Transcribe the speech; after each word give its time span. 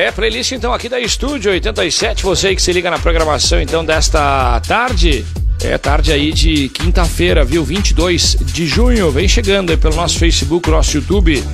É, 0.00 0.10
playlist 0.10 0.52
então 0.52 0.72
aqui 0.72 0.88
da 0.88 0.98
Estúdio 0.98 1.52
87, 1.52 2.22
você 2.22 2.54
que 2.54 2.62
se 2.62 2.72
liga 2.72 2.90
na 2.90 2.98
programação 2.98 3.60
então 3.60 3.84
desta 3.84 4.58
tarde. 4.60 5.26
É 5.62 5.76
tarde 5.76 6.10
aí 6.10 6.32
de 6.32 6.70
quinta-feira, 6.70 7.44
viu? 7.44 7.62
22 7.62 8.38
de 8.40 8.66
junho. 8.66 9.10
Vem 9.10 9.28
chegando 9.28 9.68
aí 9.68 9.76
pelo 9.76 9.94
nosso 9.94 10.18
Facebook, 10.18 10.70
nosso 10.70 10.96
YouTube. 10.96 11.44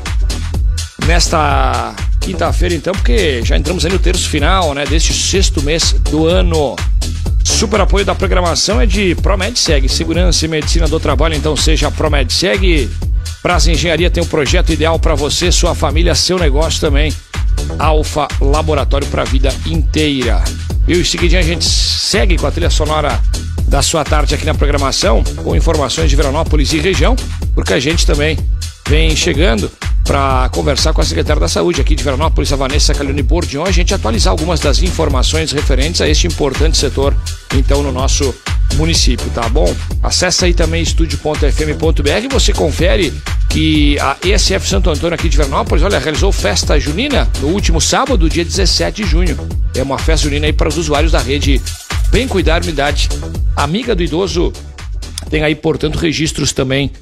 Nesta 1.08 1.92
quinta-feira 2.20 2.72
então, 2.72 2.92
porque 2.92 3.44
já 3.44 3.58
entramos 3.58 3.84
aí 3.84 3.90
no 3.90 3.98
terço 3.98 4.28
final, 4.28 4.74
né? 4.74 4.86
Deste 4.86 5.12
sexto 5.12 5.60
mês 5.60 5.90
do 6.08 6.28
ano. 6.28 6.76
Super 7.42 7.80
apoio 7.80 8.04
da 8.04 8.14
programação 8.14 8.80
é 8.80 8.86
de 8.86 9.16
ProMedseg, 9.16 9.88
Segurança 9.88 10.44
e 10.44 10.48
Medicina 10.48 10.86
do 10.86 11.00
Trabalho, 11.00 11.34
então 11.34 11.56
seja 11.56 11.90
ProMedseg. 11.90 12.88
Praça 13.46 13.70
Engenharia 13.70 14.10
tem 14.10 14.20
o 14.20 14.26
um 14.26 14.28
projeto 14.28 14.72
ideal 14.72 14.98
para 14.98 15.14
você, 15.14 15.52
sua 15.52 15.72
família, 15.72 16.16
seu 16.16 16.36
negócio 16.36 16.80
também. 16.80 17.14
Alfa 17.78 18.26
Laboratório 18.40 19.06
para 19.06 19.22
a 19.22 19.24
vida 19.24 19.54
inteira. 19.64 20.42
E 20.88 20.94
em 20.94 21.04
seguidinho 21.04 21.40
a 21.40 21.44
gente 21.44 21.64
segue 21.64 22.36
com 22.36 22.44
a 22.48 22.50
trilha 22.50 22.70
sonora 22.70 23.22
da 23.68 23.82
sua 23.82 24.02
tarde 24.02 24.34
aqui 24.34 24.44
na 24.44 24.52
programação, 24.52 25.22
com 25.44 25.54
informações 25.54 26.10
de 26.10 26.16
Veranópolis 26.16 26.72
e 26.72 26.80
região, 26.80 27.14
porque 27.54 27.72
a 27.72 27.78
gente 27.78 28.04
também 28.04 28.36
vem 28.88 29.14
chegando 29.14 29.70
para 30.06 30.48
conversar 30.50 30.92
com 30.92 31.00
a 31.00 31.04
secretária 31.04 31.40
da 31.40 31.48
Saúde 31.48 31.80
aqui 31.80 31.96
de 31.96 32.04
Veranópolis, 32.04 32.52
a 32.52 32.56
Vanessa 32.56 32.94
Calione 32.94 33.22
Bordion, 33.22 33.64
a 33.64 33.72
gente 33.72 33.92
atualizar 33.92 34.30
algumas 34.30 34.60
das 34.60 34.80
informações 34.80 35.50
referentes 35.50 36.00
a 36.00 36.08
este 36.08 36.28
importante 36.28 36.78
setor, 36.78 37.14
então, 37.54 37.82
no 37.82 37.90
nosso 37.90 38.32
município, 38.76 39.28
tá 39.30 39.48
bom? 39.48 39.74
Acesse 40.02 40.44
aí 40.44 40.54
também 40.54 40.82
estúdio.fm.br 40.82 42.24
e 42.24 42.28
você 42.28 42.52
confere 42.52 43.12
que 43.48 43.98
a 43.98 44.16
ESF 44.24 44.68
Santo 44.68 44.90
Antônio 44.90 45.14
aqui 45.14 45.28
de 45.28 45.36
Veranópolis, 45.36 45.82
olha, 45.82 45.98
realizou 45.98 46.30
festa 46.30 46.78
junina 46.78 47.28
no 47.40 47.48
último 47.48 47.80
sábado, 47.80 48.28
dia 48.28 48.44
17 48.44 49.02
de 49.02 49.08
junho. 49.08 49.36
É 49.74 49.82
uma 49.82 49.98
festa 49.98 50.24
junina 50.24 50.46
aí 50.46 50.52
para 50.52 50.68
os 50.68 50.76
usuários 50.76 51.12
da 51.12 51.18
rede 51.18 51.60
Bem 52.10 52.28
Cuidar 52.28 52.62
Unidade 52.62 53.08
Amiga 53.56 53.94
do 53.94 54.02
Idoso. 54.02 54.52
Tem 55.30 55.42
aí, 55.42 55.54
portanto, 55.54 55.96
registros 55.96 56.52
também 56.52 56.92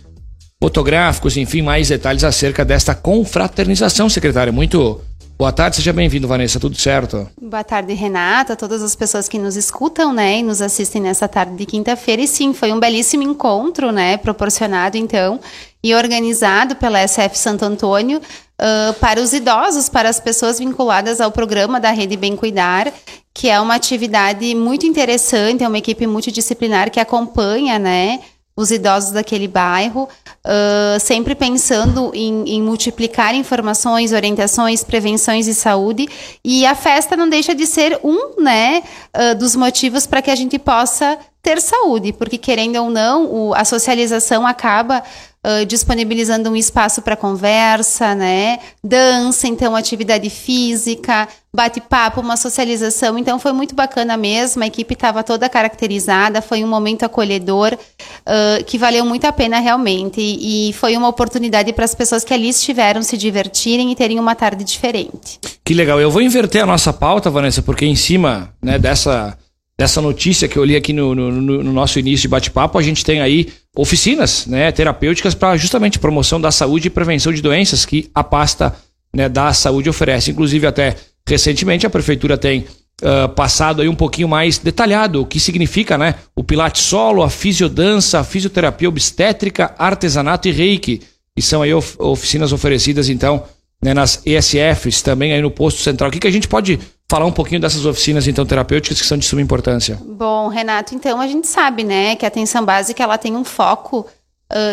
fotográficos, 0.63 1.37
enfim, 1.37 1.63
mais 1.63 1.89
detalhes 1.89 2.25
acerca 2.25 2.65
desta 2.65 2.95
confraternização, 2.95 4.09
secretária. 4.09 4.53
Muito 4.53 5.01
boa 5.37 5.53
tarde, 5.53 5.77
seja 5.77 5.93
bem-vindo, 5.93 6.29
Vanessa, 6.29 6.61
tudo 6.61 6.77
certo? 6.77 7.29
Boa 7.41 7.65
tarde, 7.65 7.93
Renata, 7.93 8.57
todas 8.57 8.83
as 8.83 8.95
pessoas 8.95 9.29
que 9.29 9.39
nos 9.39 9.57
escutam, 9.57 10.13
né, 10.13 10.39
e 10.39 10.43
nos 10.43 10.63
assistem 10.63 11.03
nessa 11.03 11.29
tarde 11.29 11.57
de 11.57 11.67
quinta-feira. 11.67 12.23
E 12.23 12.29
sim, 12.29 12.55
foi 12.55 12.73
um 12.73 12.81
belíssimo 12.81 13.23
encontro, 13.23 13.93
né, 13.93 14.17
proporcionado, 14.17 14.97
então, 14.97 15.41
e 15.83 15.95
organizado 15.95 16.77
pela 16.77 17.07
SF 17.07 17.37
Santo 17.37 17.65
Antônio 17.65 18.19
uh, 18.19 18.95
para 18.95 19.21
os 19.21 19.33
idosos, 19.33 19.89
para 19.89 20.09
as 20.09 20.19
pessoas 20.19 20.59
vinculadas 20.59 21.21
ao 21.21 21.31
programa 21.31 21.79
da 21.79 21.91
Rede 21.91 22.17
Bem 22.17 22.37
Cuidar, 22.37 22.93
que 23.35 23.51
é 23.51 23.61
uma 23.61 23.75
atividade 23.75 24.55
muito 24.55 24.87
interessante, 24.87 25.65
é 25.65 25.69
uma 25.69 25.79
equipe 25.79 26.07
multidisciplinar 26.07 26.91
que 26.91 27.01
acompanha, 27.01 27.79
né, 27.79 28.21
os 28.57 28.71
idosos 28.71 29.11
daquele 29.11 29.49
bairro, 29.49 30.09
uh, 30.45 31.01
sempre 31.01 31.35
pensando 31.35 32.11
em, 32.15 32.45
em, 32.57 32.63
multiplicar 32.63 33.35
informações, 33.35 34.13
orientações, 34.13 34.85
prevenções 34.85 35.47
e 35.47 35.55
saúde. 35.55 36.09
E 36.45 36.67
a 36.67 36.75
festa 36.75 37.17
não 37.17 37.29
deixa 37.29 37.55
de 37.55 37.67
ser 37.67 37.99
um 38.05 38.41
né, 38.41 38.83
uh, 39.17 39.35
dos 39.37 39.57
motivos 39.57 40.07
para 40.07 40.23
que 40.23 40.31
a 40.31 40.37
gente 40.37 40.59
possa 40.59 41.19
ter 41.43 41.61
saúde, 41.61 42.13
porque 42.13 42.39
querendo 42.39 42.77
ou 42.77 42.89
não, 42.89 43.27
o, 43.27 43.55
a 43.55 43.65
socialização 43.65 44.47
acaba 44.47 45.03
uh, 45.45 45.67
disponibilizando 45.67 46.49
um 46.51 46.57
espaço 46.57 47.03
para 47.03 47.17
conversa, 47.17 48.15
né? 48.15 48.59
Dança, 48.83 49.47
então 49.47 49.77
atividade 49.77 50.31
física, 50.31 51.29
bate-papo, 51.55 52.21
uma 52.21 52.37
socialização. 52.37 53.17
Então 53.17 53.39
foi 53.39 53.53
muito 53.53 53.75
bacana 53.77 54.17
mesmo. 54.17 54.65
A 54.65 54.67
equipe 54.67 54.95
estava 54.95 55.23
toda 55.23 55.49
caracterizada, 55.49 56.43
foi 56.43 56.65
um 56.65 56.67
momento 56.67 57.05
acolhedor 57.05 57.73
uh, 57.73 58.65
que 58.65 58.77
valeu 58.77 59.05
muito 59.05 59.25
a 59.25 59.33
pena 59.33 59.61
realmente. 59.61 60.21
E, 60.21 60.71
e 60.71 60.73
foi 60.73 60.97
uma 60.97 61.07
oportunidade 61.07 61.73
para 61.73 61.85
as 61.85 61.95
pessoas 61.95 62.25
que 62.25 62.35
ali 62.35 62.49
estiveram 62.49 63.03
se 63.03 63.17
divertirem 63.17 63.93
e 63.93 63.95
terem 63.95 64.19
uma 64.19 64.35
tarde 64.35 64.65
diferente. 64.65 65.39
Que 65.65 65.73
legal. 65.73 66.01
Eu 66.01 66.11
vou 66.11 66.21
inverter 66.21 66.63
a 66.63 66.67
nossa 66.67 66.93
pauta, 66.93 67.31
Vanessa, 67.31 67.63
porque 67.63 67.87
em 67.87 67.97
cima 67.97 68.53
né, 68.61 68.79
dessa 68.79 69.39
dessa 69.77 70.01
notícia 70.01 70.47
que 70.47 70.57
eu 70.57 70.65
li 70.65 70.77
aqui 70.77 70.93
no, 70.93 71.17
no, 71.17 71.33
no 71.33 71.73
nosso 71.73 71.99
início 71.99 72.23
de 72.23 72.29
bate-papo, 72.29 72.79
a 72.79 72.83
gente 72.83 73.05
tem 73.05 73.21
aí 73.21 73.53
oficinas 73.77 74.47
né, 74.47 74.71
terapêuticas 74.71 75.35
para 75.35 75.57
justamente 75.57 75.99
promoção 75.99 76.41
da 76.41 76.53
saúde 76.53 76.87
e 76.87 76.91
prevenção 76.91 77.33
de 77.33 77.43
doenças 77.43 77.85
que 77.85 78.09
a 78.15 78.23
pasta 78.23 78.73
né, 79.13 79.29
da 79.29 79.53
saúde 79.53 79.91
oferece. 79.91 80.31
Inclusive, 80.31 80.65
até 80.65 80.95
recentemente, 81.29 81.87
a 81.87 81.91
prefeitura 81.91 82.37
tem 82.37 82.67
uh, 83.03 83.29
passado 83.31 83.83
aí 83.83 83.89
um 83.89 83.95
pouquinho 83.95 84.29
mais 84.29 84.59
detalhado 84.59 85.23
o 85.23 85.27
que 85.27 85.41
significa 85.41 85.99
né, 85.99 86.17
o 86.35 86.45
Pilates 86.45 86.83
Solo, 86.83 87.23
a 87.23 87.31
fisiodança, 87.31 88.21
a 88.21 88.25
fisioterapia 88.25 88.89
obstétrica, 88.89 89.75
artesanato 89.79 90.49
e 90.49 90.53
reiki. 90.53 91.03
E 91.37 91.43
são 91.43 91.63
aí 91.63 91.75
of 91.75 91.97
oficinas 91.99 92.53
oferecidas, 92.53 93.09
então, 93.09 93.43
né, 93.83 93.93
nas 93.93 94.23
ESFs, 94.25 95.03
também 95.03 95.33
aí 95.33 95.43
no 95.43 95.51
posto 95.51 95.81
central. 95.81 96.09
O 96.09 96.13
que, 96.13 96.21
que 96.21 96.29
a 96.29 96.31
gente 96.31 96.47
pode 96.47 96.79
falar 97.11 97.27
um 97.27 97.33
pouquinho 97.33 97.61
dessas 97.61 97.85
oficinas 97.85 98.27
então 98.27 98.47
terapêuticas 98.47 99.01
que 99.01 99.07
são 99.07 99.19
de 99.19 99.25
suma 99.25 99.43
importância. 99.43 99.99
Bom, 100.05 100.49
Renato, 100.49 100.95
então 100.95 101.21
a 101.21 101.27
gente 101.27 101.47
sabe, 101.47 101.85
né, 101.85 102.17
que 102.17 102.25
a 102.25 102.29
atenção 102.29 102.65
básica 102.65 103.03
ela 103.03 103.19
tem 103.19 103.37
um 103.37 103.45
foco 103.45 104.07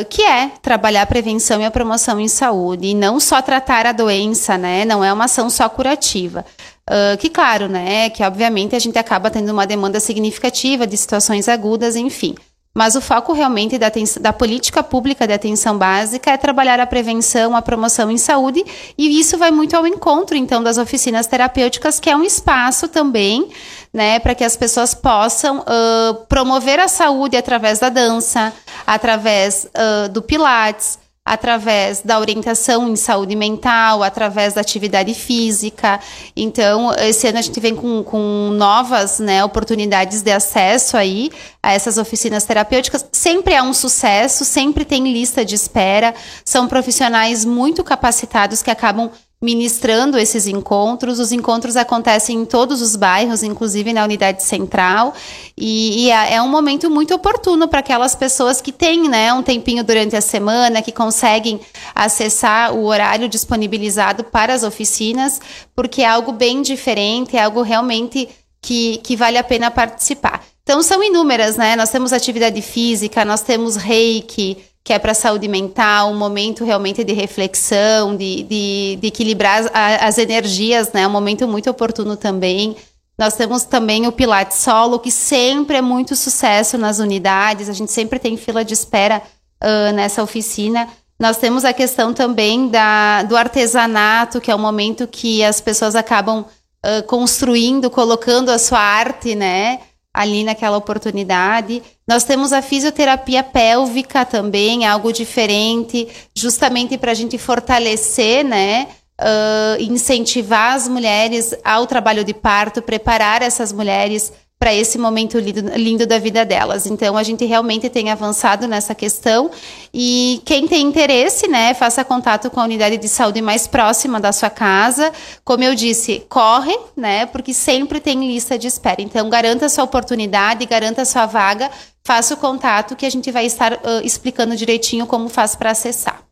que 0.09 0.21
é 0.21 0.51
trabalhar 0.61 1.01
a 1.01 1.05
prevenção 1.07 1.59
e 1.59 1.65
a 1.65 1.71
promoção 1.71 2.19
em 2.19 2.27
saúde 2.27 2.87
e 2.87 2.93
não 2.93 3.19
só 3.19 3.41
tratar 3.41 3.87
a 3.87 3.91
doença, 3.91 4.57
né? 4.57 4.85
Não 4.85 5.03
é 5.03 5.11
uma 5.11 5.25
ação 5.25 5.49
só 5.49 5.67
curativa. 5.67 6.45
Uh, 6.89 7.17
que 7.17 7.29
claro, 7.29 7.69
né, 7.69 8.09
que 8.09 8.23
obviamente 8.23 8.75
a 8.75 8.79
gente 8.79 8.99
acaba 8.99 9.29
tendo 9.29 9.49
uma 9.51 9.65
demanda 9.65 9.99
significativa 9.99 10.85
de 10.85 10.97
situações 10.97 11.47
agudas, 11.47 11.95
enfim. 11.95 12.35
Mas 12.73 12.95
o 12.95 13.01
foco 13.01 13.33
realmente 13.33 13.77
da, 13.77 13.91
da, 14.21 14.31
política 14.31 14.81
pública 14.81 15.27
de 15.27 15.33
atenção 15.33 15.77
básica 15.77 16.31
é 16.31 16.37
trabalhar 16.37 16.79
a 16.79 16.87
prevenção, 16.87 17.53
a 17.53 17.61
promoção 17.61 18.09
em 18.09 18.17
saúde, 18.17 18.63
e 18.97 19.19
isso 19.19 19.37
vai 19.37 19.51
muito 19.51 19.75
ao 19.75 19.85
encontro, 19.85 20.37
então, 20.37 20.63
das 20.63 20.77
oficinas 20.77 21.27
terapêuticas, 21.27 21.99
que 21.99 22.09
é 22.09 22.15
um 22.15 22.23
espaço 22.23 22.87
também, 22.87 23.49
né, 23.93 24.19
para 24.19 24.33
que 24.33 24.43
as 24.43 24.55
pessoas 24.55 24.93
possam 24.93 25.59
uh, 25.59 26.13
promover 26.29 26.79
a 26.79 26.87
saúde 26.87 27.35
através 27.35 27.77
da 27.77 27.89
dança, 27.89 28.53
através 28.87 29.65
uh, 29.65 30.07
do 30.07 30.21
Pilates, 30.21 30.97
através 31.25 32.01
da 32.01 32.19
orientação 32.19 32.89
em 32.89 32.95
saúde 32.95 33.35
mental, 33.35 34.01
através 34.01 34.53
da 34.53 34.61
atividade 34.61 35.13
física. 35.13 35.99
Então, 36.35 36.93
esse 36.95 37.27
ano 37.27 37.37
a 37.37 37.41
gente 37.41 37.59
vem 37.59 37.75
com, 37.75 38.03
com 38.03 38.49
novas 38.51 39.19
né, 39.19 39.43
oportunidades 39.43 40.21
de 40.23 40.31
acesso 40.31 40.97
aí 40.97 41.31
a 41.61 41.73
essas 41.73 41.97
oficinas 41.97 42.43
terapêuticas. 42.43 43.05
Sempre 43.11 43.53
é 43.53 43.61
um 43.61 43.73
sucesso, 43.73 44.43
sempre 44.43 44.83
tem 44.83 45.11
lista 45.11 45.45
de 45.45 45.53
espera. 45.53 46.15
São 46.43 46.67
profissionais 46.67 47.45
muito 47.45 47.83
capacitados 47.83 48.63
que 48.63 48.71
acabam 48.71 49.11
ministrando 49.43 50.19
esses 50.19 50.45
encontros. 50.45 51.19
Os 51.19 51.31
encontros 51.31 51.75
acontecem 51.75 52.41
em 52.41 52.45
todos 52.45 52.81
os 52.81 52.95
bairros, 52.95 53.41
inclusive 53.41 53.91
na 53.91 54.03
unidade 54.03 54.43
central, 54.43 55.13
e, 55.57 56.05
e 56.05 56.11
é, 56.11 56.35
é 56.35 56.41
um 56.41 56.47
momento 56.47 56.89
muito 56.89 57.15
oportuno 57.15 57.67
para 57.67 57.79
aquelas 57.79 58.15
pessoas 58.15 58.61
que 58.61 58.71
têm 58.71 59.09
né, 59.09 59.33
um 59.33 59.41
tempinho 59.41 59.83
durante 59.83 60.15
a 60.15 60.21
semana, 60.21 60.81
que 60.81 60.91
conseguem 60.91 61.59
acessar 61.95 62.73
o 62.73 62.85
horário 62.85 63.27
disponibilizado 63.27 64.23
para 64.23 64.53
as 64.53 64.63
oficinas, 64.63 65.41
porque 65.75 66.03
é 66.03 66.07
algo 66.07 66.31
bem 66.31 66.61
diferente, 66.61 67.35
é 67.35 67.43
algo 67.43 67.63
realmente 67.63 68.29
que, 68.61 68.97
que 68.97 69.15
vale 69.15 69.39
a 69.39 69.43
pena 69.43 69.71
participar. 69.71 70.43
Então, 70.63 70.83
são 70.83 71.03
inúmeras, 71.03 71.57
né? 71.57 71.75
Nós 71.75 71.89
temos 71.89 72.13
atividade 72.13 72.61
física, 72.61 73.25
nós 73.25 73.41
temos 73.41 73.75
reiki, 73.75 74.57
que 74.83 74.93
é 74.93 74.99
para 74.99 75.11
a 75.11 75.15
saúde 75.15 75.47
mental, 75.47 76.11
um 76.11 76.17
momento 76.17 76.65
realmente 76.65 77.03
de 77.03 77.13
reflexão, 77.13 78.15
de, 78.15 78.43
de, 78.43 78.97
de 78.99 79.07
equilibrar 79.07 79.59
as, 79.59 80.01
as, 80.01 80.17
energias, 80.17 80.91
né? 80.91 81.07
Um 81.07 81.11
momento 81.11 81.47
muito 81.47 81.69
oportuno 81.69 82.17
também. 82.17 82.75
Nós 83.17 83.35
temos 83.35 83.63
também 83.63 84.07
o 84.07 84.11
Pilates 84.11 84.57
Solo, 84.57 84.97
que 84.97 85.11
sempre 85.11 85.77
é 85.77 85.81
muito 85.81 86.15
sucesso 86.15 86.77
nas 86.77 86.97
unidades, 86.97 87.69
a 87.69 87.73
gente 87.73 87.91
sempre 87.91 88.17
tem 88.17 88.35
fila 88.35 88.65
de 88.65 88.73
espera 88.73 89.21
uh, 89.63 89.93
nessa 89.93 90.23
oficina. 90.23 90.87
Nós 91.19 91.37
temos 91.37 91.63
a 91.63 91.71
questão 91.71 92.15
também 92.15 92.67
da, 92.67 93.21
do 93.21 93.37
artesanato, 93.37 94.41
que 94.41 94.49
é 94.49 94.55
o 94.55 94.59
momento 94.59 95.07
que 95.07 95.43
as 95.43 95.61
pessoas 95.61 95.95
acabam 95.95 96.39
uh, 96.83 97.03
construindo, 97.05 97.91
colocando 97.91 98.49
a 98.49 98.57
sua 98.57 98.79
arte, 98.79 99.35
né? 99.35 99.81
Ali 100.13 100.43
naquela 100.43 100.77
oportunidade. 100.77 101.81
Nós 102.07 102.23
temos 102.23 102.51
a 102.51 102.61
fisioterapia 102.61 103.43
pélvica 103.43 104.25
também, 104.25 104.85
algo 104.85 105.11
diferente, 105.13 106.07
justamente 106.35 106.97
para 106.97 107.11
a 107.11 107.15
gente 107.15 107.37
fortalecer, 107.37 108.43
né? 108.43 108.87
Uh, 109.19 109.79
incentivar 109.79 110.73
as 110.73 110.87
mulheres 110.87 111.53
ao 111.63 111.85
trabalho 111.85 112.23
de 112.23 112.33
parto, 112.33 112.81
preparar 112.81 113.43
essas 113.43 113.71
mulheres 113.71 114.33
para 114.61 114.75
esse 114.75 114.99
momento 114.99 115.39
lindo, 115.39 115.71
lindo, 115.75 116.05
da 116.05 116.19
vida 116.19 116.45
delas. 116.45 116.85
Então 116.85 117.17
a 117.17 117.23
gente 117.23 117.43
realmente 117.45 117.89
tem 117.89 118.11
avançado 118.11 118.67
nessa 118.67 118.93
questão 118.93 119.49
e 119.91 120.39
quem 120.45 120.67
tem 120.67 120.85
interesse, 120.85 121.47
né, 121.47 121.73
faça 121.73 122.05
contato 122.05 122.47
com 122.51 122.59
a 122.59 122.65
unidade 122.65 122.97
de 122.97 123.09
saúde 123.09 123.41
mais 123.41 123.65
próxima 123.65 124.19
da 124.19 124.31
sua 124.31 124.51
casa. 124.51 125.11
Como 125.43 125.63
eu 125.63 125.73
disse, 125.73 126.23
corre, 126.29 126.77
né, 126.95 127.25
porque 127.25 127.55
sempre 127.55 127.99
tem 127.99 128.19
lista 128.27 128.55
de 128.55 128.67
espera. 128.67 129.01
Então 129.01 129.27
garanta 129.31 129.67
sua 129.67 129.83
oportunidade, 129.83 130.63
garanta 130.67 131.05
sua 131.05 131.25
vaga, 131.25 131.71
faça 132.03 132.35
o 132.35 132.37
contato 132.37 132.95
que 132.95 133.07
a 133.07 133.09
gente 133.09 133.31
vai 133.31 133.47
estar 133.47 133.73
uh, 133.73 133.79
explicando 134.03 134.55
direitinho 134.55 135.07
como 135.07 135.27
faz 135.27 135.55
para 135.55 135.71
acessar. 135.71 136.30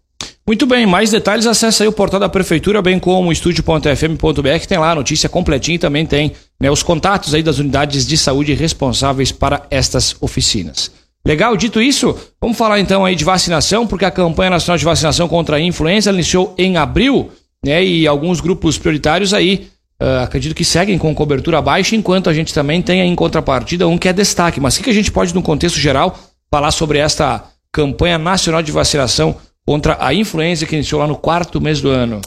Muito 0.50 0.66
bem, 0.66 0.88
mais 0.88 1.12
detalhes 1.12 1.46
acesse 1.46 1.84
aí 1.84 1.88
o 1.88 1.92
portal 1.92 2.20
da 2.20 2.28
prefeitura, 2.28 2.82
bem 2.82 2.98
como 2.98 3.32
estúdio.fm.br, 3.32 4.60
que 4.60 4.68
tem 4.68 4.80
lá 4.80 4.92
a 4.92 4.96
notícia 4.96 5.30
completinha 5.30 5.76
e 5.76 5.80
também 5.80 6.08
tem 6.08 6.32
né, 6.60 6.72
os 6.72 6.82
contatos 6.82 7.36
aí 7.36 7.44
das 7.44 7.60
unidades 7.60 8.08
de 8.08 8.18
saúde 8.18 8.54
responsáveis 8.54 9.32
para 9.32 9.68
estas 9.70 10.16
oficinas. 10.20 10.92
Legal, 11.26 11.56
dito 11.56 11.80
isso, 11.80 12.18
vamos 12.42 12.58
falar 12.58 12.80
então 12.80 13.06
aí 13.06 13.16
de 13.16 13.24
vacinação, 13.24 13.86
porque 13.86 14.06
a 14.06 14.10
campanha 14.10 14.50
nacional 14.50 14.78
de 14.78 14.86
vacinação 14.86 15.28
contra 15.28 15.58
a 15.58 15.62
influenza 15.62 16.12
iniciou 16.12 16.56
em 16.58 16.78
abril, 16.78 17.30
né? 17.64 17.84
E 17.84 18.08
alguns 18.08 18.40
grupos 18.40 18.78
prioritários 18.78 19.34
aí 19.34 19.68
uh, 20.02 20.24
acredito 20.24 20.56
que 20.56 20.66
seguem 20.66 20.98
com 20.98 21.14
cobertura 21.14 21.62
baixa, 21.62 21.96
enquanto 21.96 22.30
a 22.30 22.34
gente 22.34 22.54
também 22.54 22.82
tem 22.82 23.02
em 23.02 23.16
contrapartida 23.16 23.88
um 23.88 23.98
que 23.98 24.08
é 24.08 24.14
destaque. 24.14 24.60
Mas 24.60 24.78
o 24.78 24.82
que 24.82 24.90
a 24.90 24.94
gente 24.94 25.12
pode, 25.12 25.36
no 25.36 25.44
contexto 25.44 25.78
geral, 25.78 26.18
falar 26.50 26.72
sobre 26.72 26.98
esta 26.98 27.44
campanha 27.72 28.18
nacional 28.18 28.64
de 28.64 28.72
vacinação 28.72 29.36
contra 29.70 29.96
a 30.00 30.12
influenza 30.12 30.66
que 30.66 30.74
iniciou 30.74 31.00
lá 31.00 31.06
no 31.06 31.16
quarto 31.16 31.62
mês 31.62 31.80
do 31.80 31.90
ano? 31.90 32.22